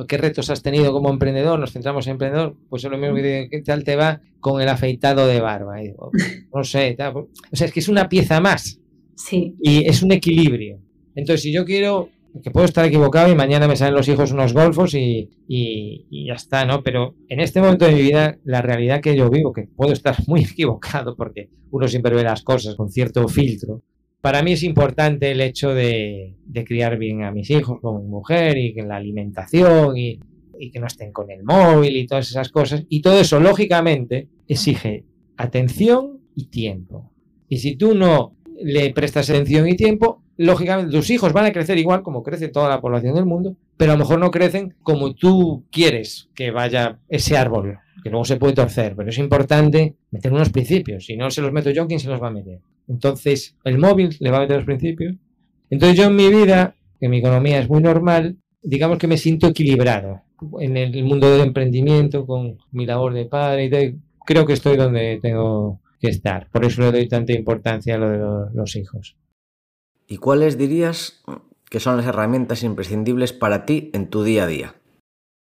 [0.09, 1.57] ¿Qué retos has tenido como emprendedor?
[1.57, 2.57] Nos centramos en emprendedor.
[2.67, 5.77] Pues es lo mismo que ¿qué tal te va con el afeitado de barba?
[6.53, 8.81] no sé, o sea, es que es una pieza más.
[9.15, 9.55] Sí.
[9.61, 10.81] Y es un equilibrio.
[11.15, 12.09] Entonces, si yo quiero,
[12.43, 16.33] que puedo estar equivocado y mañana me salen los hijos unos golfos y, y, ya
[16.33, 16.83] está, ¿no?
[16.83, 20.15] Pero en este momento de mi vida, la realidad que yo vivo, que puedo estar
[20.27, 23.81] muy equivocado porque uno siempre ve las cosas con cierto filtro,
[24.25, 26.33] para mí es importante el hecho de,
[26.65, 30.19] criar bien a mis hijos como mujer y que la alimentación y,
[30.73, 32.85] que no estén con el móvil y todas esas cosas.
[32.89, 35.05] Y todo eso, lógicamente, exige
[35.37, 37.11] atención y tiempo.
[37.47, 41.77] Y si tú no le prestas atención y tiempo, lógicamente tus hijos van a crecer
[41.77, 45.13] igual como crece toda la población del mundo, pero a lo mejor no crecen como
[45.13, 50.31] tú quieres que vaya ese árbol, que luego se puede torcer, pero es importante meter
[50.31, 51.05] unos principios.
[51.05, 52.59] Si no se los meto yo, ¿quién se los va a meter?
[52.87, 55.15] Entonces, el móvil le va a meter los principios.
[55.69, 59.47] Entonces, yo en mi vida, que mi economía es muy normal, digamos que me siento
[59.47, 60.21] equilibrado
[60.59, 63.95] en el mundo del emprendimiento, con mi labor de padre y tal.
[64.25, 66.49] Creo que estoy donde tengo que estar.
[66.49, 69.15] Por eso le doy tanta importancia a lo de los hijos.
[70.07, 71.23] ¿Y cuáles dirías
[71.69, 74.75] que son las herramientas imprescindibles para ti en tu día a día?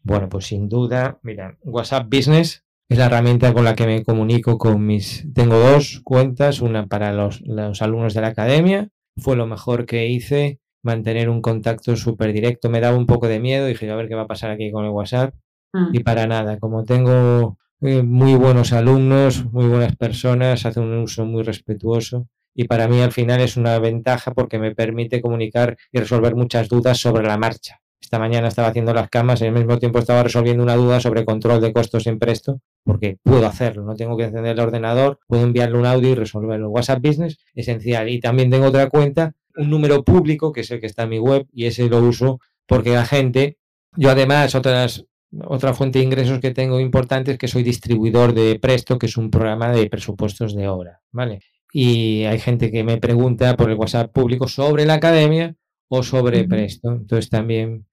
[0.03, 4.59] Bueno, pues sin duda, mira, WhatsApp Business es la herramienta con la que me comunico
[4.59, 5.27] con mis...
[5.33, 7.43] Tengo dos cuentas, una para los,
[7.81, 8.89] alumnos de la academia.
[9.17, 12.69] Fue lo mejor que hice, mantener un contacto súper directo.
[12.69, 14.85] Me daba un poco de miedo, dije, a ver qué va a pasar aquí con
[14.85, 15.35] el WhatsApp.
[15.73, 15.95] Mm.
[15.95, 21.25] Y para nada, como tengo eh, muy buenos alumnos, muy buenas personas, hacen un uso
[21.25, 22.29] muy respetuoso.
[22.55, 26.69] Y para mí al final es una ventaja porque me permite comunicar y resolver muchas
[26.69, 27.81] dudas sobre la marcha.
[28.01, 31.25] Esta mañana estaba haciendo las camas y al mismo tiempo estaba resolviendo una duda sobre
[31.25, 35.45] control de costos en Presto, porque puedo hacerlo, no tengo que encender el ordenador, puedo
[35.45, 36.69] enviarle un audio y resolverlo.
[36.69, 38.11] WhatsApp Business, esencial.
[38.11, 41.19] Y también tengo otra cuenta un número público, que es el que está en mi
[41.19, 43.59] web, y ese lo uso porque la gente,
[43.97, 45.07] yo además, otras,
[45.47, 49.17] otra fuente de ingresos que tengo importante es que soy distribuidor de Presto, que es
[49.17, 51.41] un programa de presupuestos de obra, ¿vale?
[51.73, 55.57] Y hay gente que me pregunta por el WhatsApp público sobre la academia
[55.89, 56.93] o sobre Presto.
[56.93, 57.87] Entonces también...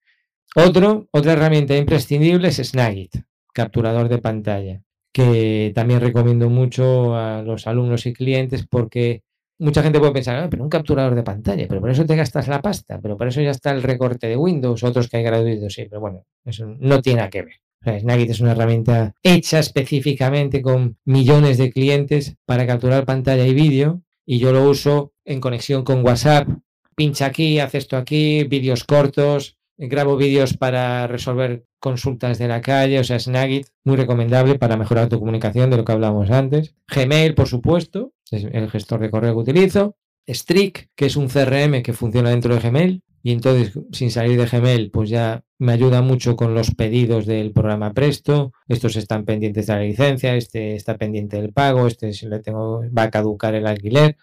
[0.56, 3.16] Otro, otra herramienta imprescindible es Snagit,
[3.54, 4.82] capturador de pantalla,
[5.14, 9.22] que también recomiendo mucho a los alumnos y clientes porque
[9.60, 12.48] mucha gente puede pensar, ah, pero un capturador de pantalla, pero por eso te gastas
[12.48, 15.74] la pasta, pero por eso ya está el recorte de Windows, otros que hay gratuitos,
[15.74, 17.56] sí, pero bueno, eso no tiene nada que ver.
[17.84, 24.02] Snagit es una herramienta hecha específicamente con millones de clientes para capturar pantalla y vídeo
[24.26, 26.48] y yo lo uso en conexión con WhatsApp.
[26.96, 33.00] Pincha aquí, hace esto aquí, vídeos cortos, grabo vídeos para resolver consultas de la calle,
[33.00, 36.76] o sea, Snagit, muy recomendable para mejorar tu comunicación de lo que hablamos antes.
[36.94, 39.96] Gmail, por supuesto, es el gestor de correo que utilizo.
[40.28, 43.02] Streak, que es un CRM que funciona dentro de Gmail.
[43.22, 47.52] Y entonces, sin salir de Gmail, pues ya me ayuda mucho con los pedidos del
[47.52, 48.54] programa Presto.
[48.68, 53.04] Estos están pendientes de la licencia, este está pendiente del pago, este le tengo, va
[53.04, 54.16] a caducar el alquiler.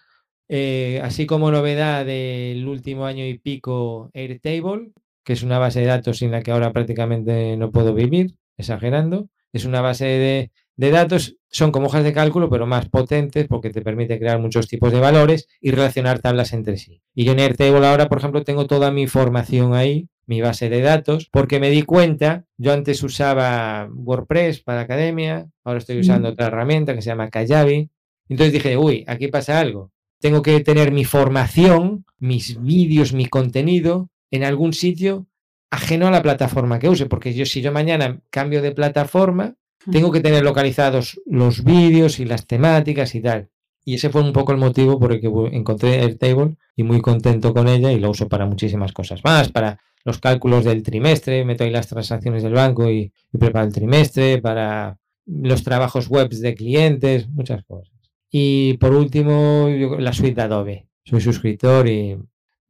[0.49, 4.91] Eh, así como novedad del último año y pico, Airtable,
[5.23, 9.29] que es una base de datos sin la que ahora prácticamente no puedo vivir, exagerando.
[9.53, 13.81] Es una base de, datos, son como hojas de cálculo, pero más potentes porque te
[13.81, 17.01] permite crear muchos tipos de valores y relacionar tablas entre sí.
[17.15, 20.81] Y yo en Airtable ahora, por ejemplo, tengo toda mi información ahí, mi base de
[20.81, 26.47] datos, porque me di cuenta, yo antes usaba WordPress para academia, ahora estoy usando otra
[26.47, 27.89] herramienta que se llama Kajabi.
[28.29, 29.91] Entonces dije, uy, aquí pasa algo.
[30.19, 35.27] Tengo que tener mi formación, mis vídeos, mi contenido en algún sitio
[35.69, 39.55] ajeno a la plataforma que use, porque yo si yo mañana cambio de plataforma,
[39.91, 43.49] tengo que tener localizados los vídeos y las temáticas y tal.
[43.85, 47.53] Y ese fue un poco el motivo por el que encontré Airtable y muy contento
[47.53, 51.63] con ella y lo uso para muchísimas cosas más, para los cálculos del trimestre, meto
[51.63, 57.29] ahí las transacciones del banco y, preparo el trimestre, para los trabajos web de clientes,
[57.29, 57.93] muchas cosas.
[58.29, 59.69] Y por último,
[59.99, 60.87] la suite de Adobe.
[61.03, 62.17] Soy suscriptor y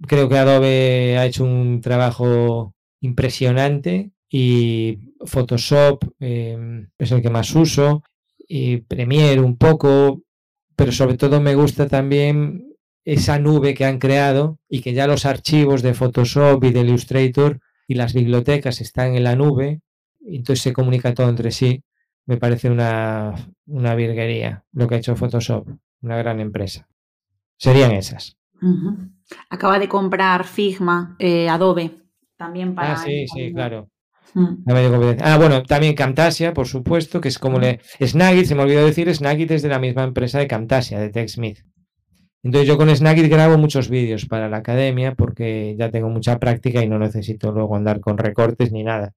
[0.05, 7.53] Creo que Adobe ha hecho un trabajo impresionante y Photoshop em, es el que más
[7.55, 8.03] uso
[8.47, 10.21] y Premiere un poco,
[10.75, 12.67] pero sobre todo me gusta también
[13.03, 17.59] esa nube que han creado y que ya los archivos de Photoshop y de Illustrator
[17.87, 19.81] y las bibliotecas están en la nube
[20.19, 21.83] y entonces se comunica todo entre sí.
[22.25, 23.33] Me parece una,
[23.65, 25.69] una virguería lo que ha hecho Photoshop,
[26.01, 26.87] una gran empresa.
[27.57, 28.37] Serían esas.
[29.49, 31.91] Acaba de comprar Figma, eh, Adobe,
[32.35, 32.93] también para...
[32.93, 33.89] Ah, sí, sí, claro.
[34.37, 35.17] Mm.
[35.23, 37.79] Ah, bueno, también Camtasia, por supuesto, que es como le...
[37.99, 41.65] Snagit, se me olvidó decir, Snagit es de la misma empresa de Camtasia, de TechSmith.
[42.43, 46.83] Entonces yo con Snagit grabo muchos vídeos para la academia porque ya tengo mucha práctica
[46.83, 49.13] y no necesito luego andar con recortes ni nada.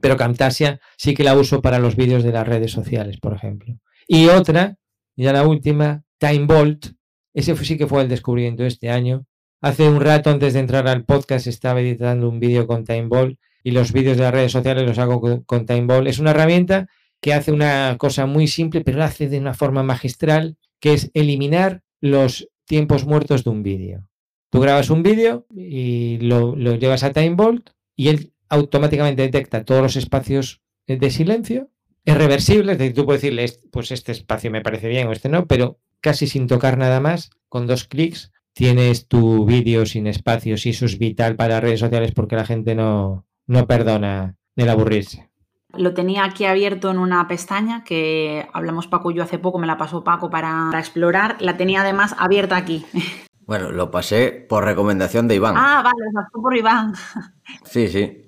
[0.00, 3.76] Pero Camtasia sí que la uso para los vídeos de las redes sociales, por ejemplo.
[4.08, 4.74] Y otra,
[5.14, 6.86] ya la última, TimeVolt,
[7.32, 9.24] ese sí que fue el descubrimiento de este año.
[9.60, 13.72] Hace un rato, antes de entrar al podcast, estaba editando un vídeo con TimeBall y
[13.72, 16.06] los vídeos de las redes sociales los hago con TimeBall.
[16.06, 16.86] Es una herramienta
[17.20, 21.10] que hace una cosa muy simple, pero lo hace de una forma magistral, que es
[21.14, 24.06] eliminar los tiempos muertos de un vídeo.
[24.50, 27.64] Tú grabas un vídeo y lo, llevas a TimeBall
[27.96, 31.70] y él automáticamente detecta todos los espacios de silencio.
[32.04, 35.30] Es reversible, es decir, tú puedes decirle, pues este espacio me parece bien o este
[35.30, 40.66] no, pero casi sin tocar nada más, con dos clics, tienes tu vídeo sin espacios
[40.66, 45.28] y eso es vital para redes sociales porque la gente no, no perdona el aburrirse.
[45.76, 49.66] Lo tenía aquí abierto en una pestaña que hablamos Paco y yo hace poco, me
[49.66, 51.36] la pasó Paco para, explorar.
[51.40, 52.84] La tenía además abierta aquí.
[53.46, 55.54] Bueno, lo pasé por recomendación de Iván.
[55.54, 56.94] Ah, vale, lo pasó por Iván.
[57.64, 58.22] Sí, sí.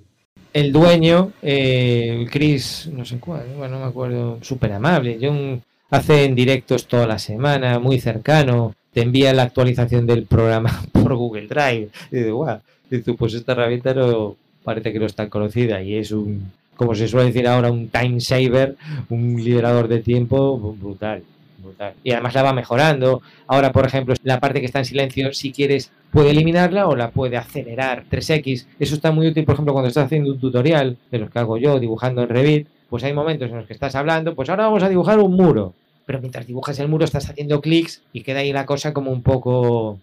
[0.52, 5.18] El dueño, eh, Chris, no sé cuál, bueno, no me acuerdo, súper amable.
[5.18, 10.82] Yo un, hacen directos toda la semana, muy cercano, te envía la actualización del programa
[10.92, 11.88] por Google Drive.
[12.10, 12.60] Y dices, guau,
[13.16, 14.36] pues esta herramienta no
[14.66, 18.20] parece que no está conocida y es un, como se suele decir ahora, un time
[18.20, 18.76] saver,
[19.08, 21.22] un liderador de tiempo brutal.
[21.62, 21.94] Brutal.
[22.02, 23.22] Y además la va mejorando.
[23.46, 27.10] Ahora, por ejemplo, la parte que está en silencio, si quieres, puede eliminarla o la
[27.10, 28.66] puede acelerar 3x.
[28.80, 31.58] Eso está muy útil, por ejemplo, cuando estás haciendo un tutorial, de los que hago
[31.58, 34.82] yo, dibujando en Revit pues hay momentos en los que estás hablando, pues ahora vamos
[34.82, 35.74] a dibujar un muro.
[36.04, 39.22] Pero mientras dibujas el muro estás haciendo clics y queda ahí la cosa como un
[39.22, 39.98] poco...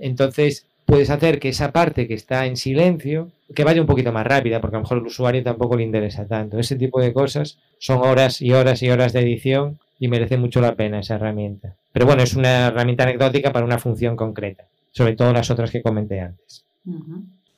[0.00, 4.26] Entonces puedes hacer que esa parte que está en silencio, que vaya un poquito más
[4.26, 6.58] rápida, porque a lo mejor el usuario tampoco le interesa tanto.
[6.58, 10.60] Ese tipo de cosas son horas y horas y horas de edición y merece mucho
[10.60, 11.76] la pena esa herramienta.
[11.92, 14.64] Pero bueno, es una herramienta anecdótica para una función concreta.
[14.92, 16.64] sobre todo las otras que comenté antes.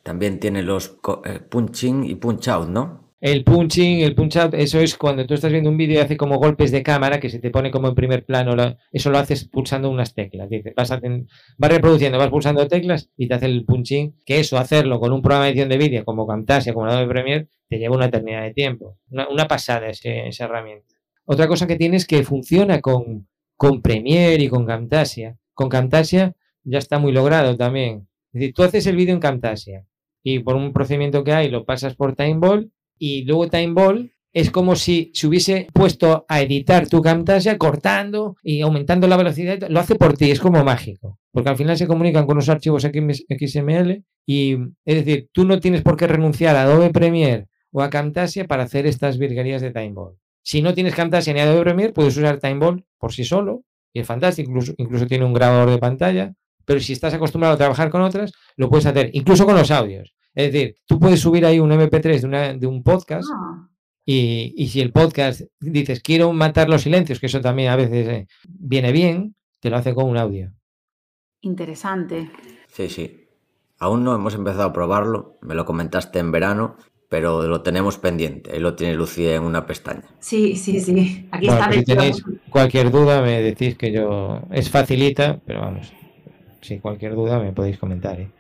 [0.03, 3.06] También tiene los eh, punching y punch out, ¿no?
[3.19, 6.19] El punching, el punch out, eso es cuando tú estás viendo un vídeo y hace
[6.19, 8.77] como golpes de cámara que se te pone como en primer plano.
[8.93, 10.51] eso lo haces pulsando unas teclas.
[10.77, 14.21] vas, reproduciendo, vas pulsando teclas y te hace el punching.
[14.27, 17.49] Que eso, hacerlo con un programa de edición de vídeo como Camtasia, como Adobe Premiere,
[17.69, 18.99] te lleva una eternidad de tiempo.
[19.09, 20.95] Una, pasada esa herramienta.
[21.25, 25.39] Otra cosa que tiene es que funciona con, con Premiere y con Camtasia.
[25.55, 28.09] Con Camtasia ya está muy logrado también.
[28.33, 29.87] Es decir, tú haces el vídeo en Camtasia
[30.23, 34.77] y por un procedimiento que hay lo pasas por Timeball y luego Timeball es como
[34.77, 39.67] si se hubiese puesto a editar tu Camtasia cortando y aumentando la velocidad.
[39.71, 41.19] Lo hace por ti, es como mágico.
[41.33, 45.81] Porque al final se comunican con los archivos XML y es decir, tú no tienes
[45.81, 50.17] por qué renunciar a Adobe Premiere o a Camtasia para hacer estas virguerías de Timeball.
[50.43, 53.63] Si no tienes Camtasia ni Adobe Premiere, puedes usar Timeball por sí solo
[53.95, 54.51] y es fantástico.
[54.51, 56.35] Incluso, incluso tiene un grabador de pantalla.
[56.67, 60.13] Pero si estás acostumbrado a trabajar con otras, lo puedes hacer, incluso con los audios.
[60.37, 63.71] Es decir, tú puedes subir ahí un MP3 de, una, de un podcast ah.
[64.05, 68.27] y, si el podcast dices quiero matar los silencios, que eso también a veces eh,
[68.47, 70.53] viene bien, te lo hace con un audio.
[71.41, 72.31] Interesante.
[72.69, 73.29] Sí, sí.
[73.79, 76.77] Aún no hemos empezado a probarlo, me lo comentaste en verano,
[77.09, 78.53] pero lo tenemos pendiente.
[78.53, 80.05] Ahí lo tiene Lucía en una pestaña.
[80.19, 81.29] Sí, sí, sí.
[81.31, 81.73] Aquí está.
[81.73, 84.43] Si tenéis cualquier duda, me decís que yo.
[84.51, 85.93] Es facilita, pero vamos.
[86.61, 88.21] Si cualquier duda, me podéis comentar.
[88.21, 88.31] ¿eh?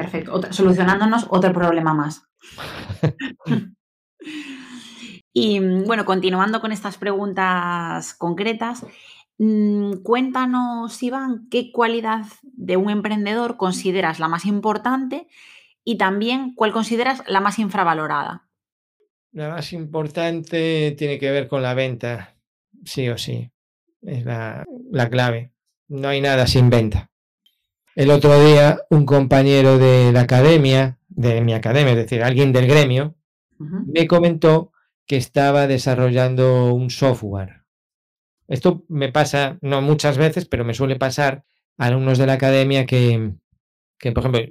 [0.00, 0.40] Perfecto.
[0.52, 2.22] solucionándonos otro problema más.
[5.32, 8.86] y bueno, continuando con estas preguntas concretas,
[9.38, 15.26] mm, cuéntanos, Iván, qué cualidad de un emprendedor consideras la más importante
[15.84, 18.48] y también cuál consideras la más infravalorada.
[19.32, 22.36] La más importante tiene que ver con la venta,
[22.84, 23.50] sí o sí.
[24.02, 25.52] Es la, la clave.
[25.88, 27.07] No hay nada sin venta.
[27.98, 32.68] El otro día un compañero de la academia, de mi academia, es decir, alguien del
[32.68, 33.16] gremio,
[33.58, 34.70] me comentó
[35.04, 37.64] que estaba desarrollando un software.
[38.46, 41.42] Esto me pasa, no muchas veces, pero me suele pasar
[41.76, 43.32] a alumnos de la academia que,
[43.98, 44.42] que, por ejemplo,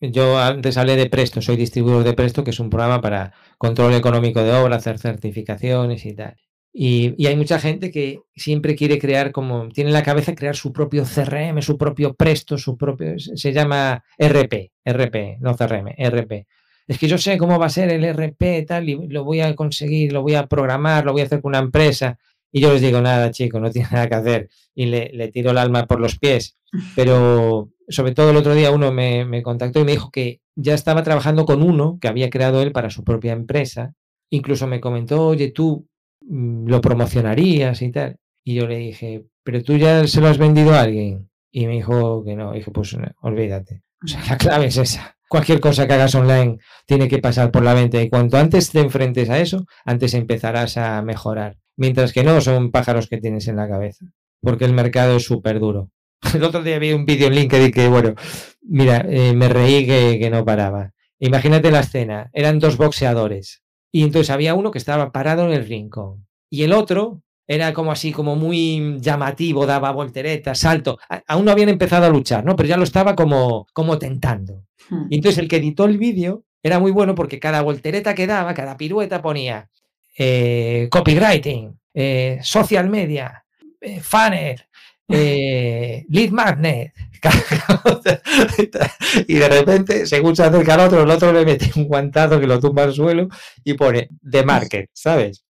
[0.00, 3.94] yo antes hablé de Presto, soy distribuidor de Presto, que es un programa para control
[3.94, 6.36] económico de obra, hacer certificaciones y tal.
[6.78, 10.74] Y, hay mucha gente que siempre quiere crear como, tiene en la cabeza crear su
[10.74, 16.46] propio CRM, su propio Presto, su propio, se llama RP, RP, no CRM, RP.
[16.86, 19.56] Es que yo sé cómo va a ser el RP tal y lo voy a
[19.56, 22.18] conseguir, lo voy a programar, lo voy a hacer con una empresa.
[22.52, 24.50] Y yo les digo, nada, chico, no tiene nada que hacer.
[24.74, 26.58] Y le, le tiro el alma por los pies.
[26.94, 30.74] Pero sobre todo el otro día uno me, me contactó y me dijo que ya
[30.74, 33.94] estaba trabajando con uno que había creado él para su propia empresa.
[34.28, 35.88] Incluso me comentó, oye, tú
[36.28, 38.16] lo promocionarías y tal.
[38.44, 41.30] Y yo le dije, pero tú ya se lo has vendido a alguien.
[41.50, 42.52] Y me dijo que no.
[42.52, 43.82] dije, pues olvídate.
[44.04, 45.16] O sea, la clave es esa.
[45.28, 48.00] Cualquier cosa que hagas online tiene que pasar por la venta.
[48.00, 51.56] Y cuanto antes te enfrentes a eso, antes empezarás a mejorar.
[51.76, 54.06] Mientras que no, son pájaros que tienes en la cabeza.
[54.40, 55.90] Porque el mercado es súper duro.
[56.34, 58.14] El otro día vi un vídeo en LinkedIn que, bueno,
[58.62, 60.92] mira, eh, me reí que, que no paraba.
[61.18, 62.30] Imagínate la escena.
[62.32, 63.62] Eran dos boxeadores
[63.96, 66.26] y entonces había uno que estaba parado en el rincón.
[66.50, 70.98] Y el otro era como así, como muy llamativo, daba volteretas, salto.
[71.26, 72.56] Aún no habían empezado a luchar, ¿no?
[72.56, 74.66] Pero ya lo estaba como, como tentando.
[74.90, 75.06] Hmm.
[75.08, 78.52] Y entonces el que editó el vídeo era muy bueno porque cada voltereta que daba,
[78.52, 79.70] cada pirueta ponía
[80.18, 83.46] eh, copywriting, eh, social media,
[83.80, 84.62] eh, funnel,
[85.08, 86.92] eh, lead magnet.
[89.26, 92.46] y de repente, según se acerca al otro, el otro le mete un guantazo que
[92.46, 93.28] lo tumba al suelo
[93.64, 95.44] y pone The Market, ¿sabes?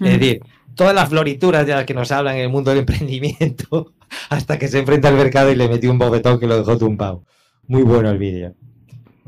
[0.00, 0.40] Es decir,
[0.74, 3.94] todas las florituras de las que nos hablan en el mundo del emprendimiento,
[4.30, 7.24] hasta que se enfrenta al mercado y le metió un bofetón que lo dejó tumbado.
[7.66, 8.54] Muy bueno el vídeo.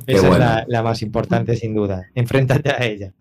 [0.07, 2.07] Esa es la, la, más importante, sin duda.
[2.15, 3.13] Enfréntate a ella.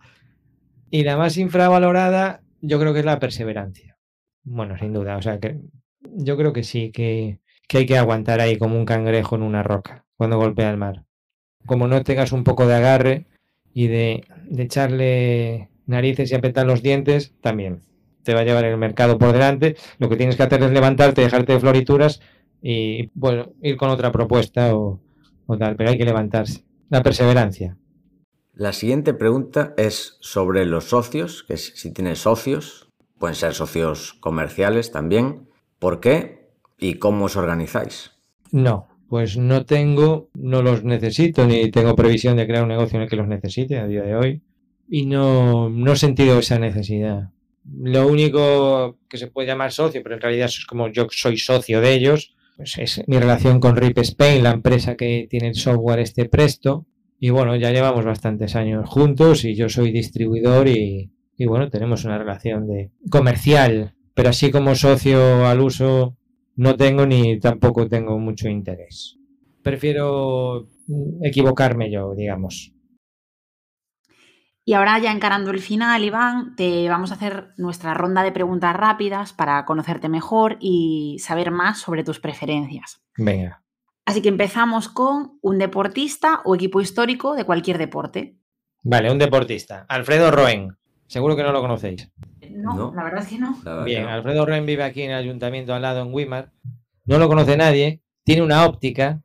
[0.90, 3.98] Y la más infravalorada, yo creo que es la perseverancia.
[4.44, 5.18] Bueno, sin duda.
[5.18, 5.60] O sea, que
[6.02, 7.40] yo creo que sí, que,
[7.78, 11.06] hay que aguantar ahí como un cangrejo en una roca cuando golpea el mar.
[11.66, 13.28] Como no tengas un poco de agarre
[13.74, 14.24] y de,
[14.58, 17.82] echarle narices y apretar los dientes, también
[18.24, 19.76] te va a llevar el mercado por delante.
[19.98, 22.22] Lo que tienes que hacer es levantarte, dejarte de florituras
[22.62, 25.00] y, bueno, ir con otra propuesta o,
[25.46, 26.66] o tal, pero hay que levantarse.
[26.90, 27.78] La perseverancia.
[28.54, 34.92] La siguiente pregunta es sobre los socios, que si tienes socios, pueden ser socios comerciales
[34.92, 35.50] también,
[35.80, 36.39] ¿Por qué
[36.80, 38.12] y cómo os organizáis?
[38.52, 43.04] No, pues no tengo, no los necesito, ni tengo previsión de crear un negocio en
[43.04, 44.42] el que los necesite a día de hoy.
[44.88, 47.30] Y no, no he sentido esa necesidad.
[47.72, 51.82] Lo único que se puede llamar socio, pero en realidad es como yo soy socio
[51.82, 56.00] de ellos, pues es mi relación con Rip Spain, la empresa que tiene el software
[56.00, 56.86] este Presto.
[57.18, 62.04] Y bueno, ya llevamos bastantes años juntos y yo soy distribuidor y, y bueno, tenemos
[62.04, 66.18] una relación de comercial, pero así como socio al uso
[66.60, 69.18] no tengo ni tampoco tengo mucho interés.
[69.64, 70.68] Prefiero
[71.24, 72.74] equivocarme yo, digamos.
[74.66, 78.76] Y ahora ya encarando el final, Iván, te vamos a hacer nuestra ronda de preguntas
[78.76, 83.02] rápidas para conocerte mejor y saber más sobre tus preferencias.
[83.16, 83.64] Venga.
[84.06, 88.38] Así que empezamos con un deportista o equipo histórico de cualquier deporte.
[88.84, 89.86] Vale, un deportista.
[89.88, 90.76] Alfredo Roen.
[91.08, 92.12] Seguro que no lo conocéis.
[92.50, 93.58] No, la verdad es que no.
[93.84, 96.52] Bien, Alfredo Roen vive aquí en el ayuntamiento al lado en Wimar.
[97.06, 98.02] No lo conoce nadie.
[98.24, 99.22] Tiene una óptica.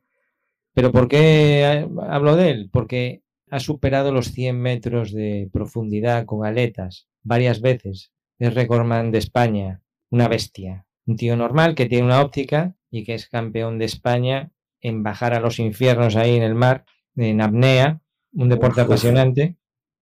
[0.73, 2.69] ¿Pero por qué hablo de él?
[2.71, 8.11] Porque ha superado los 100 metros de profundidad con aletas varias veces.
[8.39, 10.85] Es recordman de España, una bestia.
[11.05, 14.51] Un tío normal que tiene una óptica y que es campeón de España
[14.81, 18.01] en bajar a los infiernos ahí en el mar, en apnea,
[18.33, 19.57] un deporte apasionante.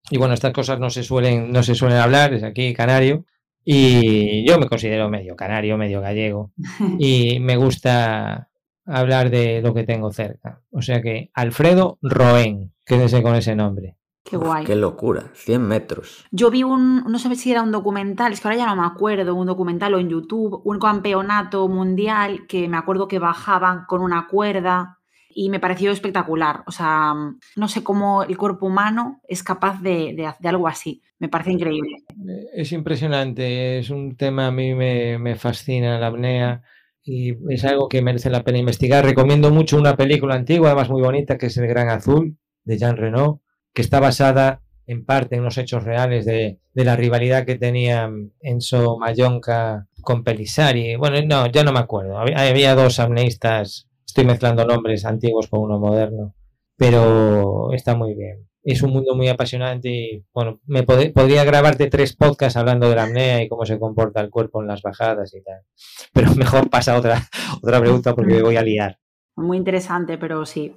[0.10, 3.26] Y bueno, estas cosas no se suelen, no se suelen hablar, es aquí canario.
[3.66, 6.52] Y yo me considero medio canario, medio gallego.
[7.00, 8.50] Y me gusta
[8.86, 10.62] hablar de lo que tengo cerca.
[10.72, 13.98] O sea que Alfredo Roen, quédese con ese nombre.
[14.26, 14.64] Qué guay.
[14.64, 16.26] qué locura, 100 metros.
[16.32, 18.88] Yo vi un, no sé si era un documental, es que ahora ya no me
[18.88, 24.02] acuerdo, un documental o en YouTube, un campeonato mundial que me acuerdo que bajaban con
[24.02, 25.00] una cuerda
[25.36, 26.64] y me pareció espectacular.
[26.68, 27.14] O sea,
[27.56, 31.02] no sé cómo el cuerpo humano es capaz de, de, algo así.
[31.20, 31.98] Me parece increíble.
[32.54, 36.62] Es impresionante, es un tema a mí me, me fascina, la apnea
[37.04, 39.06] y es algo que merece la pena investigar.
[39.06, 42.98] Recomiendo mucho una película antigua, además muy bonita, que es El Gran Azul, de Jean
[42.98, 43.42] Reno,
[43.74, 48.10] que está basada en parte en los hechos reales de, de la rivalidad que tenía
[48.42, 50.96] Enzo Mayonca con Pelisari.
[50.96, 52.18] Bueno, no, ya no me acuerdo.
[52.18, 56.36] Había, había dos amneistas, estoy mezclando nombres antiguos con uno moderno,
[56.78, 62.16] pero está muy bien es un mundo muy apasionante y bueno, me podría grabarte tres
[62.16, 65.44] podcasts hablando de la apnea y cómo se comporta el cuerpo en las bajadas y
[65.44, 65.62] tal.
[66.14, 67.22] Pero mejor pasa otra,
[67.62, 69.00] otra pregunta porque me voy a liar.
[69.36, 70.76] Muy interesante, pero sí.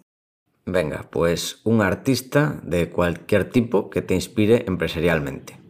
[0.64, 5.61] Venga, pues un artista de cualquier tipo que te inspire empresarialmente.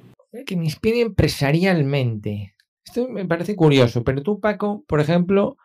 [0.46, 2.54] Que me inspire empresarialmente.
[2.82, 5.58] Esto me parece curioso, pero tú, Paco, por ejemplo,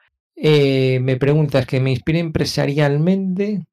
[0.44, 3.68] eh, me preguntas que me inspire empresarialmente.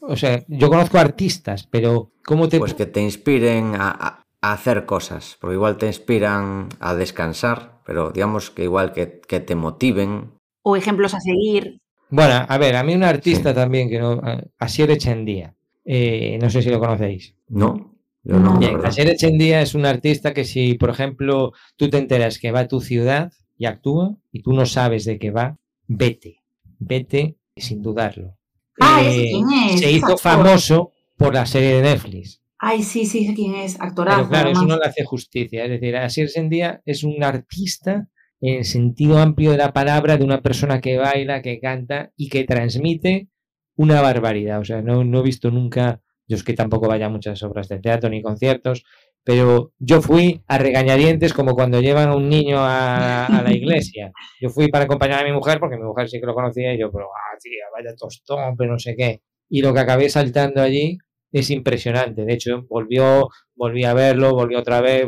[0.00, 2.60] O sea, yo conozco artistas, pero ¿cómo te...?
[2.60, 8.50] Pues que te inspiren a, hacer cosas, porque igual te inspiran a descansar, pero digamos
[8.50, 10.32] que igual que, te motiven.
[10.62, 11.80] O ejemplos a seguir.
[12.10, 14.20] Bueno, a ver, a mí un artista también que no...
[14.58, 15.54] Asier Echendía.
[15.84, 17.34] Eh, no sé si lo conocéis.
[17.48, 18.58] No, yo no.
[18.58, 22.60] Bien, Asier Echendía es un artista que si, por ejemplo, tú te enteras que va
[22.60, 25.58] a tu ciudad y actúa y tú no sabes de qué va,
[25.96, 26.42] vete.
[26.78, 28.36] Vete sin dudarlo
[28.80, 29.80] Ah, quién es.
[29.80, 32.42] Se hizo famoso por la serie de Netflix.
[32.58, 34.18] Ay, sí, sí, quién es, actorazo.
[34.18, 35.64] Pero claro, eso no le hace justicia.
[35.64, 38.08] Es decir, Asier Sendía es un artista
[38.40, 42.28] en el sentido amplio de la palabra, de una persona que baila, que canta y
[42.28, 43.28] que transmite
[43.76, 44.60] una barbaridad.
[44.60, 47.68] O sea, no, no he visto nunca, yo es que tampoco vaya a muchas obras
[47.68, 48.84] de teatro ni conciertos,
[49.24, 54.12] pero yo fui a regañadientes como cuando llevan a un niño a, la iglesia.
[54.40, 56.78] Yo fui para acompañar a mi mujer, porque mi mujer sí que lo conocía, y
[56.78, 59.20] yo, pero, ah, tía, vaya tostón, pero no sé qué.
[59.48, 60.98] Y lo que acabé saltando allí
[61.30, 62.24] es impresionante.
[62.24, 65.06] De hecho, volvió, volví a verlo, volvió otra vez,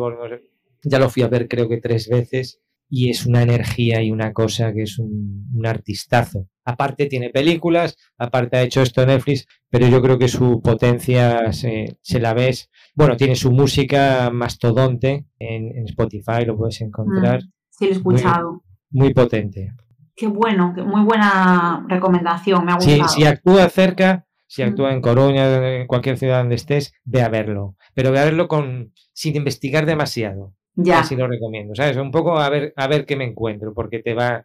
[0.82, 4.32] ya lo fui a ver creo que tres veces, y es una energía y una
[4.32, 6.48] cosa que es un, un artistazo.
[6.64, 11.98] Aparte tiene películas, aparte ha hecho esto Netflix, pero yo creo que su potencia se,
[12.20, 12.70] la ves.
[12.94, 17.42] Bueno, tiene su música mastodonte en, Spotify, lo puedes encontrar.
[17.42, 18.62] Mm, sí, lo he escuchado.
[18.90, 19.72] Muy, potente.
[20.14, 23.08] Qué bueno, muy buena recomendación, me ha gustado.
[23.08, 24.68] si actúa cerca, si mm.
[24.68, 27.76] actúa en Coruña, en cualquier ciudad donde estés, ve a verlo.
[27.94, 30.54] Pero ve a verlo con, sin investigar demasiado.
[30.76, 31.00] Ya.
[31.00, 31.96] Así lo recomiendo, ¿sabes?
[31.96, 34.44] Un poco a ver, a ver qué me encuentro, porque te va,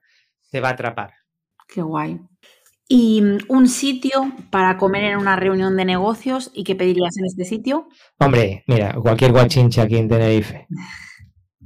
[0.51, 1.13] te va a atrapar.
[1.67, 2.19] Qué guay.
[2.91, 7.25] ¿Y mm, un sitio para comer en una reunión de negocios y qué pedirías en
[7.25, 7.87] este sitio?
[8.17, 10.65] Hombre, mira, cualquier guachinche aquí en Tenerife.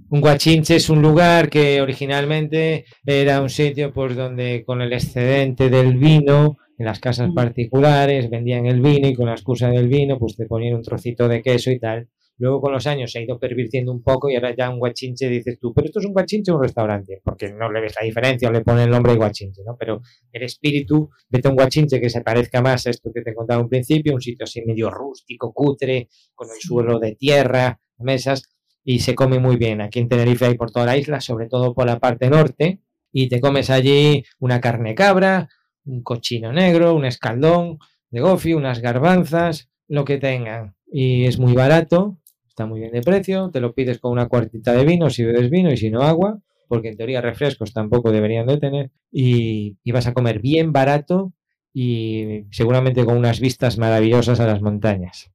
[0.09, 5.69] Un guachinche es un lugar que originalmente era un sitio por donde con el excedente
[5.69, 10.19] del vino en las casas particulares vendían el vino y con la excusa del vino
[10.19, 13.21] pues te ponían un trocito de queso y tal Luego con los años se ha
[13.21, 16.13] ido pervirtiendo un poco y ahora ya un guachinche dices tú, pero esto es un
[16.13, 19.11] guachinche o un restaurante, porque no le ves la diferencia o le ponen el nombre
[19.11, 19.75] de guachinche, ¿no?
[19.77, 23.34] Pero el espíritu, vete a un guachinche que se parezca más a esto que te
[23.34, 28.43] contaba un principio, un sitio así medio rústico, cutre, con el suelo de tierra, mesas,
[28.84, 29.81] y se come muy bien.
[29.81, 32.81] Aquí en Tenerife hay por toda la isla, sobre todo por la parte norte,
[33.11, 35.47] y te comes allí una carne cabra,
[35.86, 37.77] un cochino negro, un escaldón
[38.09, 40.75] de gofi, unas garbanzas, lo que tengan.
[40.86, 42.19] Y es muy barato,
[42.54, 45.49] está muy bien de precio, te lo pides con una cuartita de vino si bebes
[45.49, 46.38] vino y si no agua,
[46.68, 51.34] porque en teoría refrescos tampoco deberían de tener, y, vas a comer bien barato
[51.74, 55.32] y seguramente con unas vistas maravillosas a las montañas.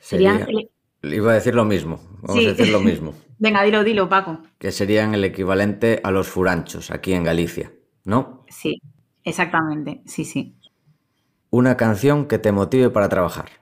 [0.00, 0.44] Sería...
[1.04, 3.14] Iba a decir lo mismo, vamos a decir lo mismo.
[3.38, 4.42] Venga, dilo, dilo, Paco.
[4.58, 7.72] Que serían el equivalente a los furanchos aquí en Galicia,
[8.04, 8.44] ¿no?
[8.48, 8.82] Sí,
[9.22, 10.56] exactamente, sí, sí.
[11.50, 13.61] Una canción que te motive para trabajar.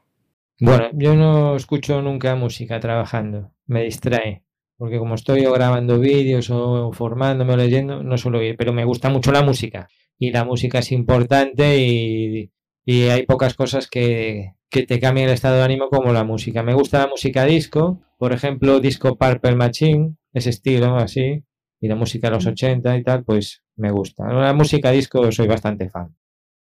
[0.61, 4.45] Bueno, yo no escucho nunca música trabajando, me distrae,
[4.77, 9.09] porque como estoy grabando vídeos o formándome o leyendo, no suelo ir, pero me gusta
[9.09, 9.89] mucho la música
[10.19, 12.53] y la música es importante y,
[12.85, 16.63] y hay pocas cosas que, que te cambien el estado de ánimo como la música.
[16.63, 21.43] Me gusta la música disco, por ejemplo, disco Purple Machine, ese estilo así,
[21.81, 24.33] y la música de los 80 y tal, pues me gusta.
[24.33, 26.15] La música disco soy bastante fan.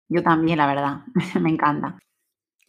[0.08, 1.00] Yo también, la verdad,
[1.40, 1.98] me encanta.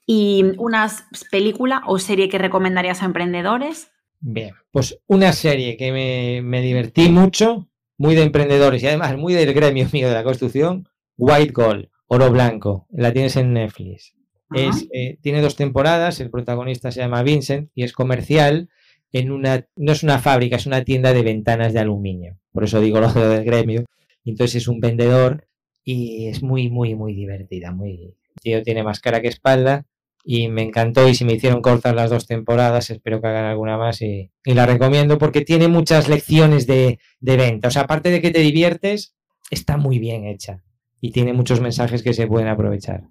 [0.06, 0.90] ¿Y una
[1.30, 3.92] película o serie que recomendarías a emprendedores?
[4.20, 9.34] Bien, pues una serie que me, me divertí mucho, muy de emprendedores y además muy
[9.34, 10.88] del gremio mío de la construcción,
[11.18, 14.16] White Gold, Oro Blanco, la tienes en Netflix.
[14.54, 18.70] Es, eh, tiene dos temporadas, el protagonista se llama Vincent y es comercial
[19.14, 22.38] en una, no es una fábrica, es una tienda de ventanas de aluminio.
[22.52, 23.86] Por eso digo lo del gremio.
[24.26, 25.48] Entonces es un vendedor
[25.84, 27.72] y es muy, muy, muy divertida.
[27.72, 29.86] Muy, tío tiene más cara que espalda
[30.24, 33.78] y me encantó y si me hicieron cortar las dos temporadas, espero que hagan alguna
[33.78, 37.68] más y, la recomiendo porque tiene muchas lecciones de, de venta.
[37.68, 39.16] O sea, aparte de que te diviertes,
[39.50, 40.64] está muy bien hecha
[41.00, 43.10] y tiene muchos mensajes que se pueden aprovechar.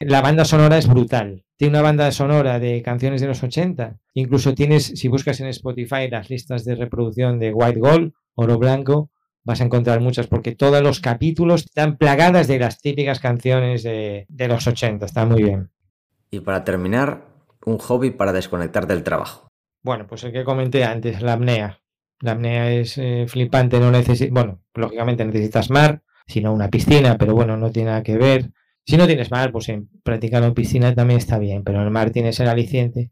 [0.00, 1.44] La banda sonora es brutal.
[1.56, 3.98] Tiene una banda sonora de canciones de los 80.
[4.14, 9.10] Incluso tienes, si buscas en Spotify las listas de reproducción de White Gold, Oro Blanco,
[9.44, 14.26] vas a encontrar muchas porque todos los capítulos están plagadas de las típicas canciones de,
[14.48, 15.04] los 80.
[15.04, 15.70] Está muy bien.
[16.30, 17.26] Y para terminar,
[17.64, 19.48] un hobby para desconectar del trabajo.
[19.82, 21.80] Bueno, pues el que comenté antes, la apnea.
[22.20, 27.34] La apnea es eh, flipante, no necesitas, bueno, lógicamente necesitas mar, sino una piscina, pero
[27.34, 28.50] bueno, no tiene nada que ver.
[28.86, 32.10] Si no tienes mar, pues en en piscina también está bien, pero en el mar
[32.10, 33.10] tienes el aliciente.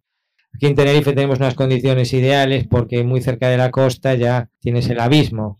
[0.55, 4.89] Aquí en Tenerife tenemos unas condiciones ideales porque muy cerca de la costa ya tienes
[4.91, 5.59] el abismo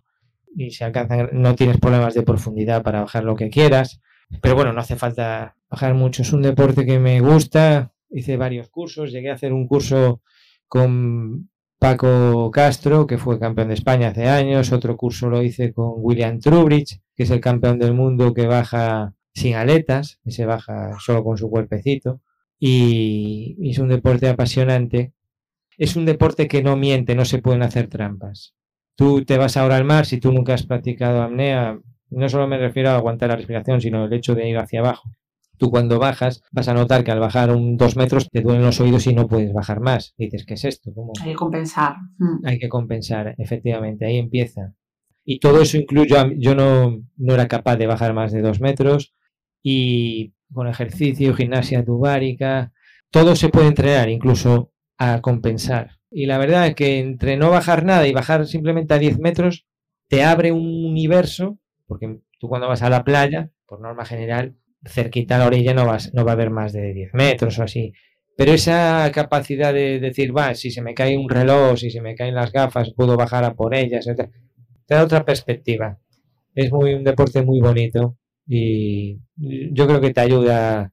[0.57, 4.01] y se alcanzan, no tienes problemas de profundidad para bajar lo que quieras.
[4.43, 6.23] Pero bueno, no hace falta bajar mucho.
[6.23, 7.93] Es un deporte que me gusta.
[8.11, 9.11] Hice varios cursos.
[9.13, 10.23] Llegué a hacer un curso
[10.67, 14.73] con Paco Castro, que fue campeón de España hace años.
[14.73, 19.15] Otro curso lo hice con William Trubridge, que es el campeón del mundo que baja
[19.35, 22.21] sin aletas, y se baja solo con su cuerpecito.
[22.59, 25.13] Y, es un deporte apasionante.
[25.77, 28.55] Es un deporte que no miente, no se pueden hacer trampas.
[28.97, 31.79] Tú te vas ahora al mar, si tú nunca has practicado apnea,
[32.11, 35.11] no solo me refiero a aguantar la respiración, sino el hecho de ir hacia abajo.
[35.57, 38.81] Tú cuando bajas vas a notar que al bajar un dos metros te duelen los
[38.81, 40.15] oídos y no puedes bajar más.
[40.17, 40.93] dices, ¿qué es esto?
[41.21, 41.97] Hay que compensar.
[42.19, 42.47] Mm.
[42.47, 44.75] Hay que compensar, efectivamente, ahí empieza.
[45.25, 49.13] Y todo eso incluye, yo no, no era capaz de bajar más de dos metros,
[49.63, 52.73] y con ejercicio, gimnasia tubárica,
[53.11, 55.99] todo se puede entrenar, incluso a compensar.
[56.11, 59.67] Y la verdad es que entre no bajar nada y bajar simplemente a 10 metros,
[60.09, 65.35] te abre un universo, porque tú cuando vas a la playa, por norma general, cerquita
[65.35, 67.93] a la orilla no, vas, no va a haber más de 10 metros o así.
[68.37, 72.15] Pero esa capacidad de decir, va, si se me cae un reloj, si se me
[72.15, 75.99] caen las gafas, puedo bajar a por ellas, te da otra perspectiva.
[76.55, 78.17] Es muy, un deporte muy bonito
[78.47, 80.93] y yo creo que te ayuda.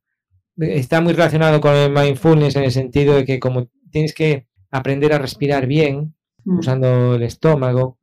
[0.57, 5.13] Está muy relacionado con el mindfulness en el sentido de que como tienes que aprender
[5.13, 6.15] a respirar bien,
[6.45, 6.59] mm.
[6.59, 7.99] usando el estómago,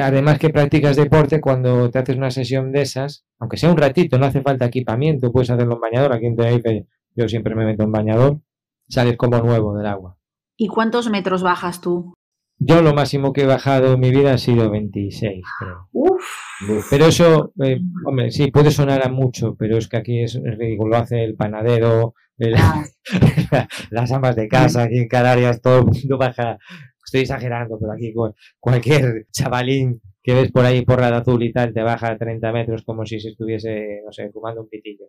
[0.00, 4.18] además que practicas deporte cuando te haces una sesión de esas, aunque sea un ratito,
[4.18, 6.86] no hace falta equipamiento, puedes hacerlo en bañador, aquí en Tenerife
[7.16, 8.40] yo siempre me meto en bañador,
[8.88, 10.18] sales como nuevo del agua.
[10.56, 12.14] ¿Y cuántos metros bajas tú?
[12.58, 15.88] Yo lo máximo que he bajado en mi vida ha sido 26, creo.
[16.88, 20.90] Pero eso, eh, hombre, sí, puede sonar a mucho, pero es que aquí es ridículo.
[20.90, 22.14] Lo hace el panadero,
[22.56, 22.84] ah.
[23.90, 26.58] las amas de casa, aquí en Canarias, todo el mundo baja.
[27.04, 28.12] Estoy exagerando, pero aquí
[28.58, 32.52] cualquier chavalín que ves por ahí por la azul y tal te baja a 30
[32.52, 35.06] metros como si se estuviese, no sé, fumando un pitillo.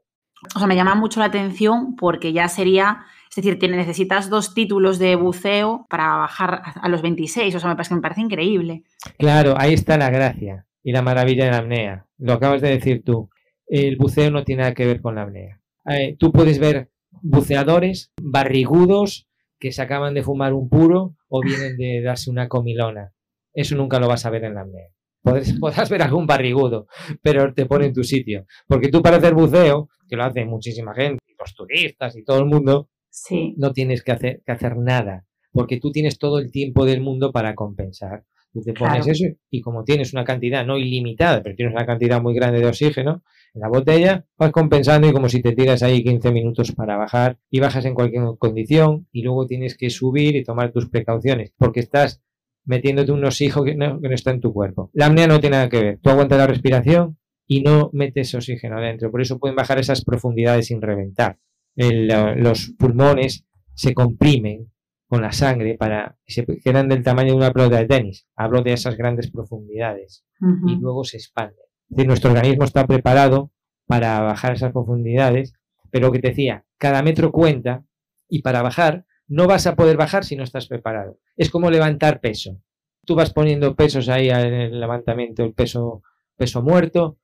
[0.56, 4.98] O sea, me llama mucho la atención porque ya sería es decir, necesitas dos títulos
[4.98, 7.54] de buceo para bajar a los 26.
[7.56, 8.84] O sea, me parece, me parece increíble.
[9.18, 12.06] Claro, ahí está la gracia y la maravilla de la apnea.
[12.18, 13.30] Lo acabas de decir tú.
[13.68, 15.60] El buceo no tiene nada que ver con la apnea.
[15.90, 16.90] Eh, tú puedes ver
[17.22, 19.28] buceadores barrigudos
[19.60, 23.14] que se acaban de fumar un puro o vienen de darse una comilona.
[23.54, 24.90] Eso nunca lo vas a ver en la apnea.
[25.60, 26.88] podrás ver algún barrigudo,
[27.22, 28.46] pero te pone en tu sitio.
[28.68, 32.46] Porque tú para hacer buceo, que lo hace muchísima gente, los turistas y todo el
[32.46, 33.56] mundo, sí.
[33.58, 37.32] no tienes que hacer, que hacer nada, porque tú tienes todo el tiempo del mundo
[37.32, 38.24] para compensar.
[38.56, 42.22] Tú te pones eso y como tienes una cantidad no ilimitada, pero tienes una cantidad
[42.22, 43.22] muy grande de oxígeno
[43.54, 47.38] en la botella, vas compensando y como si te tiras ahí 15 minutos para bajar
[47.52, 51.82] y bajas en cualquier condición y luego tienes que subir y tomar tus precauciones porque
[51.82, 52.22] estás
[52.64, 54.90] metiéndote un oxígeno que no, está en tu cuerpo.
[54.94, 56.00] La apnea no tiene nada que ver.
[56.02, 59.12] Tú aguantas la respiración y no metes oxígeno adentro.
[59.12, 61.40] Por eso pueden bajar esas profundidades sin reventar.
[61.76, 63.44] los pulmones
[63.74, 64.72] se comprimen
[65.08, 68.28] con la sangre para se quedan del tamaño de una pelota de tenis.
[68.36, 70.26] Hablo de esas grandes profundidades
[70.68, 71.66] y luego se expanden.
[71.90, 73.52] nuestro organismo está preparado
[73.86, 75.54] para bajar esas profundidades,
[75.92, 77.86] pero lo que te decía, cada metro cuenta
[78.28, 81.20] y para bajar no vas a poder bajar si no estás preparado.
[81.36, 82.62] Es como levantar peso.
[83.06, 86.02] Tú vas poniendo pesos ahí en el levantamiento, el peso,
[86.36, 87.18] peso muerto,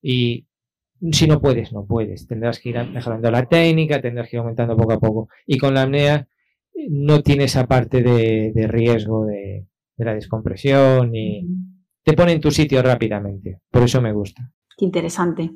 [0.00, 0.46] y
[1.12, 2.26] si no puedes, no puedes.
[2.26, 5.28] Tendrás que ir mejorando la técnica, tendrás que ir aumentando poco a poco.
[5.46, 6.28] Y con la apnea
[6.88, 9.66] no tiene esa parte de, riesgo de,
[9.96, 11.46] la descompresión y
[12.02, 13.60] te pone en tu sitio rápidamente.
[13.70, 14.52] Por eso me gusta.
[14.76, 15.50] Qué interesante.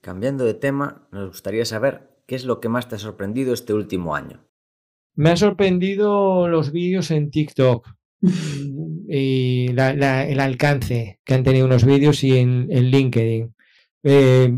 [0.00, 3.74] Cambiando de tema, nos gustaría saber qué es lo que más te ha sorprendido este
[3.74, 4.46] último año.
[5.14, 7.86] Me ha sorprendido los vídeos en TikTok
[9.08, 13.54] y el alcance que han tenido unos vídeos y en, LinkedIn.
[14.02, 14.50] Eh,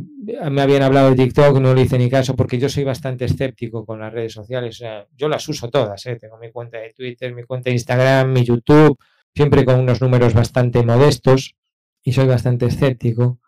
[0.51, 3.85] me habían hablado de TikTok, no le hice ni caso porque yo soy bastante escéptico
[3.85, 4.83] con las redes sociales.
[5.17, 6.17] yo las uso todas, ¿eh?
[6.17, 8.99] tengo mi cuenta de Twitter, mi cuenta de Instagram, mi YouTube,
[9.35, 11.57] siempre con unos números bastante modestos
[12.03, 13.41] y soy bastante escéptico.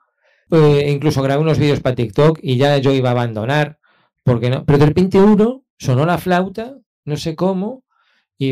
[0.51, 3.78] Eh, incluso grabé unos vídeos para TikTok y ya yo iba a abandonar
[4.24, 4.64] porque no.
[4.64, 7.84] Pero de repente uno sonó la flauta no sé cómo,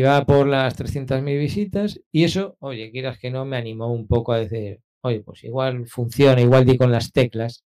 [0.05, 4.33] va por las 300.000 visitas, y eso, oye, quieras que no, me animó un poco
[4.33, 7.63] a decir, oye, pues igual funciona, igual di con las teclas.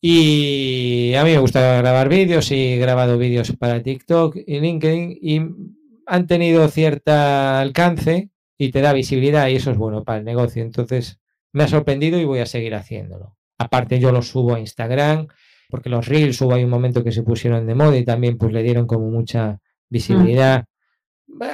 [0.00, 5.18] Y a mí me gusta grabar vídeos y he grabado vídeos para TikTok y LinkedIn
[5.20, 5.40] y
[6.06, 10.62] han tenido cierta alcance y te da visibilidad y eso es bueno para el negocio.
[10.62, 11.18] Entonces
[11.52, 13.36] me ha sorprendido y voy a seguir haciéndolo.
[13.58, 15.26] Aparte yo lo subo a Instagram
[15.68, 18.52] porque los reels hubo hay un momento que se pusieron de moda y también pues
[18.52, 19.58] le dieron como mucha
[19.88, 20.64] visibilidad.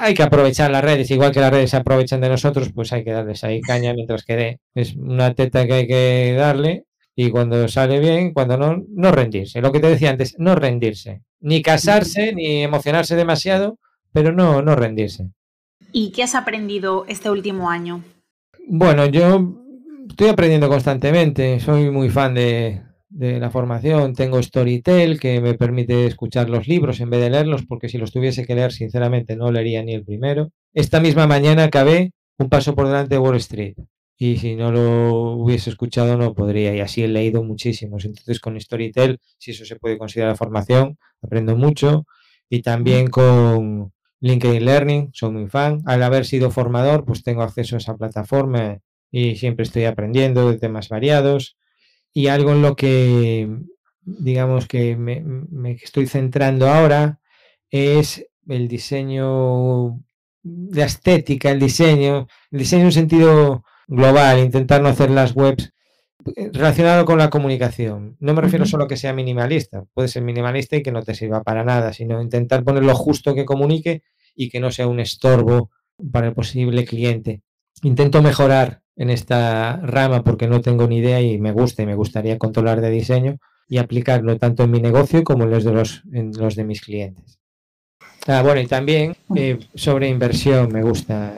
[0.01, 3.05] Hay que aprovechar las redes, igual que las redes se aprovechan de nosotros, pues hay
[3.05, 4.61] que darles ahí caña mientras quede.
[4.75, 6.85] Es una teta que hay que darle
[7.17, 9.61] y cuando sale bien, cuando no, no rendirse.
[9.61, 11.23] Lo que te decía antes, no rendirse.
[11.41, 13.79] Ni casarse, ni emocionarse demasiado,
[14.13, 15.31] pero no, no rendirse.
[15.93, 18.03] ¿Y qué has aprendido este último año?
[18.67, 19.55] Bueno, yo
[20.09, 21.61] estoy aprendiendo constantemente.
[21.61, 22.83] Soy muy fan de,
[23.15, 24.15] de la formación.
[24.15, 28.13] Tengo Storytel, que me permite escuchar los libros en vez de leerlos, porque si los
[28.13, 30.51] tuviese que leer, sinceramente, no leería ni el primero.
[30.75, 33.77] Esta misma mañana acabé Un paso por delante de Wall Street.
[34.19, 36.75] Y si no lo hubiese escuchado, no podría.
[36.75, 38.05] Y así he leído muchísimos.
[38.05, 42.07] Entonces, con Storytel, si eso se puede considerar formación, aprendo mucho.
[42.51, 45.83] Y también con LinkedIn Learning, soy muy fan.
[45.87, 48.81] Al haber sido formador, pues tengo acceso a esa plataforma
[49.13, 51.57] y siempre estoy aprendiendo de temas variados
[52.15, 53.49] y algo en lo que,
[54.03, 57.21] digamos que me, estoy centrando ahora
[57.71, 60.01] es el diseño,
[60.43, 65.73] la estética, el diseño, el diseño en un sentido global, intentar no hacer las webs
[66.37, 68.17] eh, relacionado con la comunicación.
[68.21, 71.15] No me refiero solo a que sea minimalista, puede ser minimalista y que no te
[71.17, 74.03] sirva para nada, sino intentar poner lo justo que comunique
[74.37, 75.71] y que no sea un estorbo
[76.13, 77.43] para el posible cliente.
[77.83, 81.95] Intento mejorar en esta rama porque no tengo ni idea y me gusta y me
[81.95, 83.39] gustaría controlar de diseño
[83.69, 86.81] y aplicarlo tanto en mi negocio como en los de, los, en los de mis
[86.81, 87.39] clientes.
[88.27, 91.35] Ah, bueno, y también eh, sobre inversión me gusta.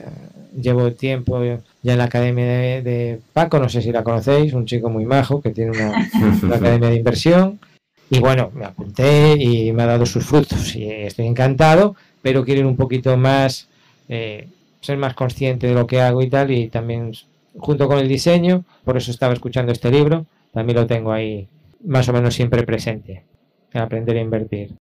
[0.61, 1.43] Llevo tiempo
[1.83, 5.43] ya en la academia de, Paco, no sé si la conocéis, un chico muy majo
[5.43, 6.09] que tiene una,
[6.57, 7.61] academia de inversión.
[8.09, 12.61] Y bueno, me apunté y me ha dado sus frutos y estoy encantado, pero quiero
[12.61, 13.69] ir un poquito más,
[14.09, 14.49] eh,
[14.81, 17.13] ser más consciente de lo que hago y tal, y también
[17.59, 21.49] junto con el diseño, por eso estaba escuchando este libro, también lo tengo ahí
[21.85, 23.27] más o menos siempre presente,
[23.73, 24.77] en aprender a invertir.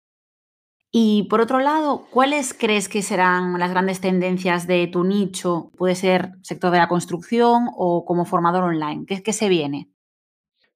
[0.95, 5.71] Y por otro lado, ¿cuáles crees que serán las grandes tendencias de tu nicho?
[5.79, 9.07] Puede ser sector de la construcción o como formador online.
[9.07, 9.89] ¿Qué, qué se viene?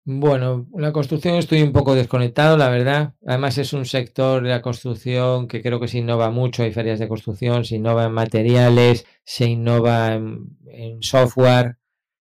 [0.05, 3.15] Bueno, la construcción estoy un poco desconectado, la verdad.
[3.27, 6.63] Además es un sector de la construcción que creo que se innova mucho.
[6.63, 11.77] Hay ferias de construcción, se innova en materiales, se innova en software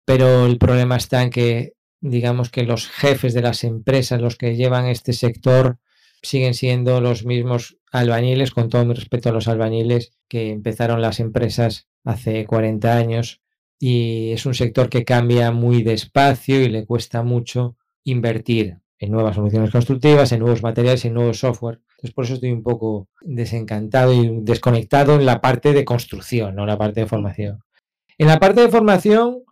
[0.05, 4.57] pero el problema está en que, digamos que los jefes de las empresas, los que
[4.57, 5.79] llevan este sector,
[6.23, 11.21] siguen siendo los mismos albañiles, con todo mi respeto a los albañiles que empezaron las
[11.21, 13.41] empresas hace 40 años
[13.79, 19.37] y es un sector que cambia muy despacio y le cuesta mucho invertir en nuevas
[19.37, 21.81] soluciones constructivas, en nuevos materiales, en nuevos software.
[21.91, 26.63] Entonces, por eso estoy un poco desencantado y desconectado en la parte de construcción, no
[26.63, 27.61] en la parte de formación.
[28.19, 29.43] En la parte de formación,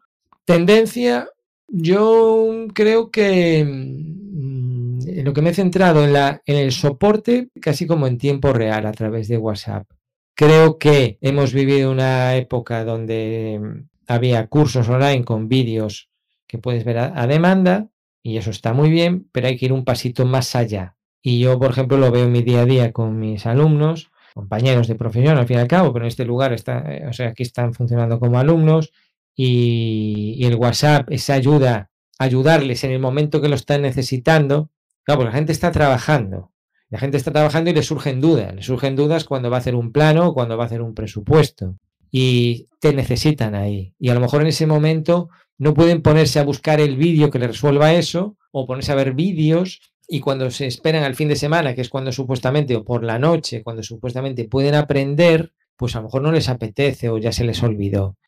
[0.45, 1.29] tendencia,
[1.69, 7.87] yo creo que mm, lo que me he centrado en, la, en el soporte, casi
[7.87, 9.87] como en tiempo real a través de WhatsApp.
[10.35, 16.11] Creo que hemos vivido una época donde mm, había cursos online con vídeos
[16.47, 17.89] que puedes ver a, demanda
[18.23, 20.97] y eso está muy bien, pero hay que ir un pasito más allá.
[21.23, 24.87] Y yo, por ejemplo, lo veo en mi día a día con mis alumnos, compañeros
[24.87, 27.29] de profesión al fin y al cabo, pero en este lugar está, eh, o sea,
[27.29, 28.93] aquí están funcionando como alumnos
[29.35, 34.71] y, el WhatsApp, esa ayuda, ayudarles en el momento que lo están necesitando.
[35.05, 36.53] Claro, la gente está trabajando.
[36.89, 38.55] La gente está trabajando y le surgen dudas.
[38.55, 41.77] Le surgen dudas cuando va a hacer un plano cuando va a hacer un presupuesto
[42.11, 43.95] y te necesitan ahí.
[43.99, 47.39] Y a lo mejor en ese momento no pueden ponerse a buscar el vídeo que
[47.39, 51.37] le resuelva eso o ponerse a ver vídeos y cuando se esperan al fin de
[51.37, 56.01] semana, que es cuando supuestamente, o por la noche, cuando supuestamente pueden aprender, pues a
[56.01, 58.19] lo mejor no les apetece o ya se les olvidó.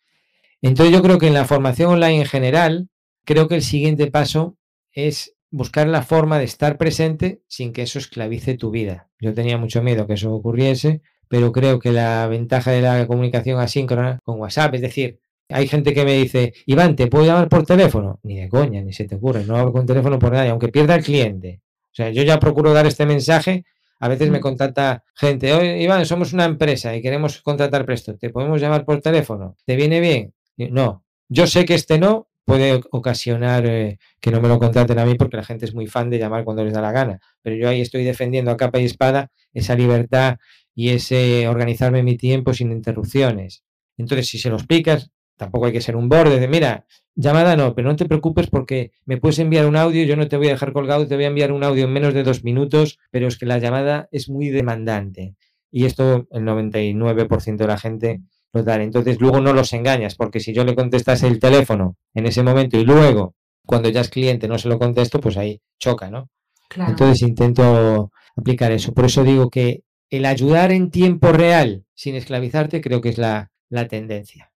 [0.65, 2.89] Entonces yo creo que en la formación online en general,
[3.25, 4.57] creo que el siguiente paso
[4.93, 9.09] es buscar la forma de estar presente sin que eso esclavice tu vida.
[9.21, 13.59] Yo tenía mucho miedo que eso ocurriese pero creo que la ventaja de la comunicación
[13.59, 17.67] asíncrona con WhatsApp, es decir, hay gente que me dice, Iván, ¿te puedo llamar por
[17.67, 18.21] teléfono?
[18.23, 20.95] Ni de coña, ni se te ocurre, no hablo con teléfono por nadie, aunque pierda
[20.95, 21.61] el cliente.
[21.87, 23.65] O sea, yo ya procuro dar este mensaje.
[24.01, 28.31] A veces me contacta gente, oye, Iván, somos una empresa y queremos contratar presto, ¿te
[28.31, 29.57] podemos llamar por teléfono?
[29.65, 30.35] ¿Te viene bien?
[30.57, 35.07] No, yo sé que este no puede ocasionar eh, que no me lo contraten a
[35.07, 37.57] mí porque la gente es muy fan de llamar cuando les da la gana, pero
[37.57, 40.39] yo ahí estoy defendiendo a capa y espada esa libertad
[40.75, 43.65] y ese organizarme mi tiempo sin interrupciones.
[43.97, 47.75] Entonces, si se lo explicas, tampoco hay que ser un borde de, mira, llamada no,
[47.75, 50.53] pero no te preocupes porque me puedes enviar un audio, yo no te voy a
[50.53, 53.39] dejar colgado, te voy a enviar un audio en menos de dos minutos, pero es
[53.39, 55.37] que la llamada es muy demandante.
[55.71, 58.21] Y esto el 99% de la gente
[58.63, 58.83] da.
[58.83, 62.79] Entonces, luego no los engañas, porque si yo le contestas el teléfono en ese momento
[62.79, 63.35] y luego,
[63.67, 66.29] cuando ya es cliente, no se lo contesto, pues ahí choca, ¿no?
[66.77, 68.93] Entonces intento aplicar eso.
[68.93, 73.51] Por eso digo que el ayudar en tiempo real sin esclavizarte creo que es la,
[73.89, 74.53] tendencia.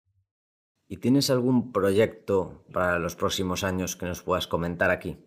[0.86, 5.18] ¿Y tienes algún proyecto para los próximos años que nos puedas comentar aquí?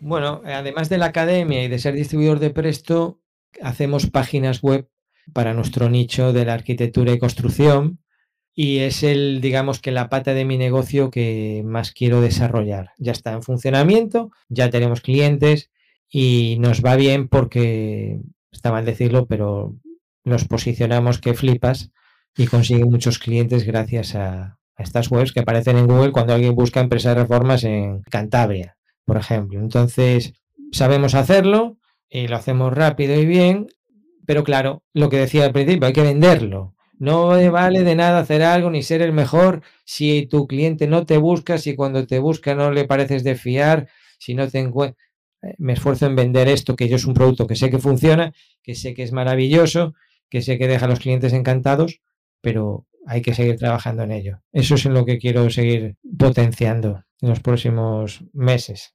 [0.00, 3.20] Bueno, además de la academia y de ser distribuidor de Presto,
[3.62, 4.88] hacemos páginas web
[5.32, 8.00] para nuestro nicho de la arquitectura y construcción
[8.54, 12.90] y es el, digamos que la pata de mi negocio que más quiero desarrollar.
[12.98, 15.70] Ya está en funcionamiento, ya tenemos clientes
[16.10, 18.18] y nos va bien porque
[18.50, 19.76] está mal decirlo, pero
[20.24, 21.92] nos posicionamos que flipas
[22.36, 26.80] y consiguen muchos clientes gracias a, estas webs que aparecen en Google cuando alguien busca
[26.80, 29.60] empresas de reformas en Cantabria, por ejemplo.
[29.60, 30.34] Entonces,
[30.72, 33.66] sabemos hacerlo y lo hacemos rápido y bien,
[34.28, 36.74] pero claro, lo que decía al principio, hay que venderlo.
[36.98, 41.16] No vale de nada hacer algo ni ser el mejor si tu cliente no te
[41.16, 45.72] busca, si cuando te busca no le pareces de fiar, si no te eh, me
[45.72, 48.92] esfuerzo en vender esto, que yo es un producto que sé que funciona, que sé
[48.92, 49.94] que es maravilloso,
[50.28, 52.02] que sé que deja a los clientes encantados,
[52.42, 54.42] pero hay que seguir trabajando en ello.
[54.52, 58.94] Eso es en lo que quiero seguir potenciando en los próximos meses.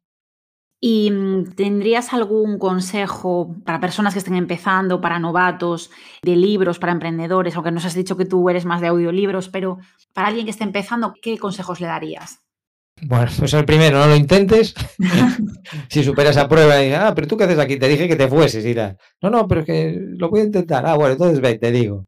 [0.85, 6.91] ¿Y mm, tendrías algún consejo para personas que estén empezando, para novatos, de libros para
[6.91, 7.55] emprendedores?
[7.55, 9.77] Aunque nos has dicho que tú eres más de audiolibros, pero
[10.11, 12.41] para alguien que esté empezando, ¿qué consejos le darías?
[13.01, 14.75] Bueno, pues el primero, no lo intentes.
[15.87, 18.27] si superas a prueba y ah, pero tú qué haces aquí, te dije que te
[18.27, 18.97] fueses y tal.
[19.21, 20.85] No, no, pero es que lo voy a intentar.
[20.85, 22.07] Ah, bueno, entonces ve, te digo.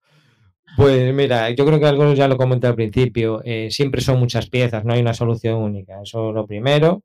[0.76, 3.42] Pues mira, yo creo que algo ya lo comenté al principio.
[3.46, 6.02] Eh, siempre son muchas piezas, no hay una solución única.
[6.04, 7.04] Eso es lo primero.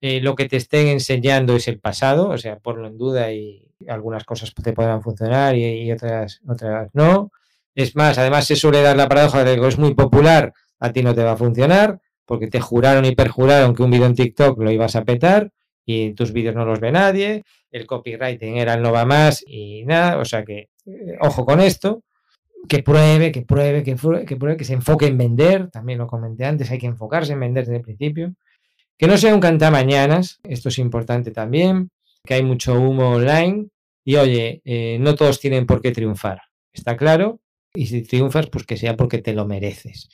[0.00, 3.62] Eh, lo que te estén enseñando es el pasado, o sea, ponlo en duda y
[3.88, 7.30] algunas cosas te podrán funcionar y, otras, otras no.
[7.74, 11.02] Es más, además se suele dar la paradoja de que es muy popular, a ti
[11.02, 14.60] no te va a funcionar porque te juraron y perjuraron que un vídeo en TikTok
[14.60, 15.50] lo ibas a petar
[15.84, 19.84] y tus vídeos no los ve nadie, el copywriting era el no va más y
[19.84, 22.04] nada, o sea que eh, ojo con esto,
[22.68, 26.06] que pruebe, que pruebe, que pruebe, que pruebe, que se enfoque en vender, también lo
[26.06, 28.34] comenté antes, hay que enfocarse en vender desde el principio,
[29.00, 31.90] que no sea un cantamañanas, esto es importante también,
[32.22, 33.68] que hay mucho humo online
[34.04, 36.42] y oye, eh, no todos tienen por qué triunfar,
[36.74, 37.40] está claro,
[37.72, 40.10] y si triunfas, pues que sea porque te lo mereces.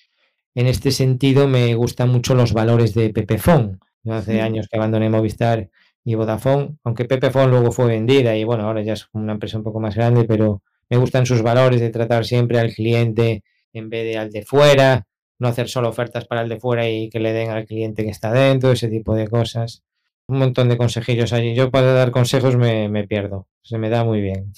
[0.55, 3.80] En este sentido, me gustan mucho los valores de Pepefon.
[4.05, 5.68] Yo hace años que abandoné Movistar
[6.05, 9.64] y Vodafone, aunque Pepefon luego fue vendida y bueno, ahora ya es una empresa un
[9.64, 14.05] poco más grande, pero me gustan sus valores de tratar siempre al cliente en vez
[14.05, 15.09] de al de fuera,
[15.39, 18.11] no hacer solo ofertas para el de fuera y que le den al cliente que
[18.11, 19.82] está dentro, ese tipo de cosas.
[20.28, 21.55] Un montón de consejillos allí.
[21.55, 24.53] Yo para dar consejos me, me pierdo, se me da muy bien.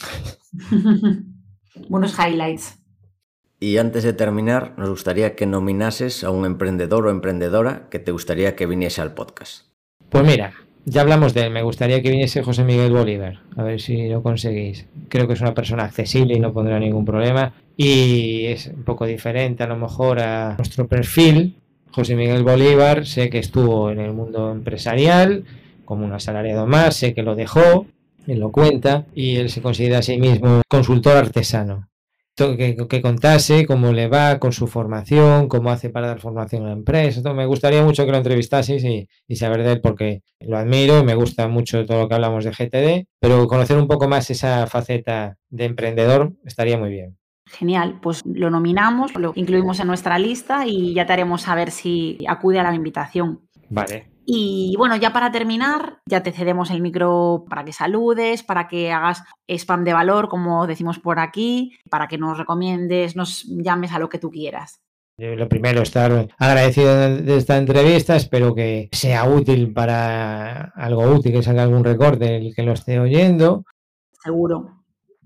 [1.89, 2.79] Buenos highlights.
[3.61, 8.13] Y antes de terminar, nos gustaría que nominases a un emprendedor o emprendedora que te
[8.13, 9.67] gustaría que viniese al podcast.
[10.11, 10.55] Pues mira,
[10.85, 11.51] ya hablamos de él.
[11.51, 13.41] Me gustaría que viniese José Miguel Bolívar.
[13.57, 14.87] A ver si lo conseguís.
[15.09, 17.53] Creo que es una persona accesible y no pondrá ningún problema.
[17.79, 21.57] Y es un poco diferente a lo mejor a nuestro perfil.
[21.93, 25.45] José Miguel Bolívar, sé que estuvo en el mundo empresarial
[25.87, 27.87] como un asalariado más, sé que lo dejó,
[28.27, 31.89] él lo cuenta, y él se considera a sí mismo consultor artesano
[32.89, 36.73] que, contase cómo le va con su formación, cómo hace para dar formación a la
[36.73, 37.33] empresa.
[37.35, 41.49] me gustaría mucho que lo entrevistaseis y, saber de él porque lo admiro, me gusta
[41.49, 45.65] mucho todo lo que hablamos de GTD, pero conocer un poco más esa faceta de
[45.65, 47.19] emprendedor estaría muy bien.
[47.51, 52.19] Genial, pues lo nominamos, lo incluimos en nuestra lista y ya te haremos saber si
[52.29, 53.41] acude a la invitación.
[53.71, 58.69] Vale, y bueno, ya para terminar, ya te cedemos el micro para que saludes, para
[58.69, 63.91] que hagas spam de valor, como decimos por aquí, para que nos recomiendes, nos llames
[63.93, 64.83] a lo que tú quieras.
[65.17, 68.17] Lo primero, estar agradecido de esta entrevista.
[68.17, 73.01] Espero que sea útil para algo útil, que salga algún recorte el que lo esté
[73.01, 73.65] oyendo.
[74.23, 74.78] Seguro.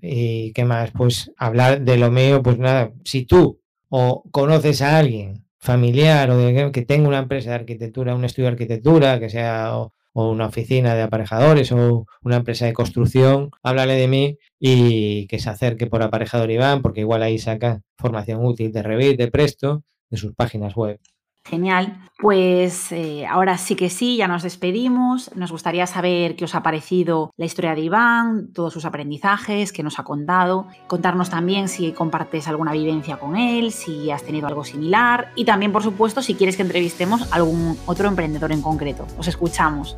[0.03, 4.99] Y qué más, pues hablar de lo mío, pues nada, si tú o conoces a
[4.99, 9.31] alguien familiar o de, que tenga una empresa de arquitectura, un estudio de arquitectura, que
[9.31, 15.27] sea o, una oficina de aparejadores o una empresa de construcción, háblale de mí y
[15.29, 19.31] que se acerque por aparejador Iván, porque igual ahí saca formación útil de Revit, de
[19.31, 20.99] Presto, de sus páginas web.
[21.45, 21.99] Genial.
[22.19, 25.35] Pues eh, ahora sí que sí, ya nos despedimos.
[25.35, 29.83] Nos gustaría saber qué os ha parecido la historia de Iván, todos sus aprendizajes, qué
[29.83, 30.69] nos ha contado.
[30.87, 35.33] Contarnos también si compartes alguna vivencia con él, si has tenido algo similar.
[35.35, 39.05] Y también, por supuesto, si quieres que entrevistemos a algún otro emprendedor en concreto.
[39.19, 39.97] Os escuchamos.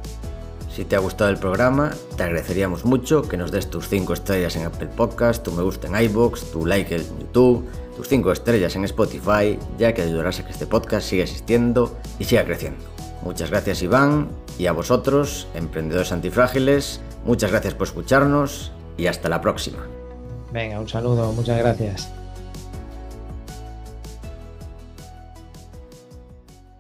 [0.71, 4.57] Si te ha gustado el programa, te agradeceríamos mucho que nos des tus 5 estrellas
[4.57, 7.65] en Apple Podcast, tu me gusta en iBox, tu like en YouTube
[7.97, 12.25] tus 5 estrellas en Spotify, ya que ayudarás a que este podcast siga existiendo y
[12.25, 12.85] siga creciendo.
[13.23, 14.29] Muchas gracias Iván
[14.59, 19.87] y a vosotros, emprendedores antifrágiles, muchas gracias por escucharnos y hasta la próxima.
[20.53, 22.24] Venga, un saludo, muchas gracias.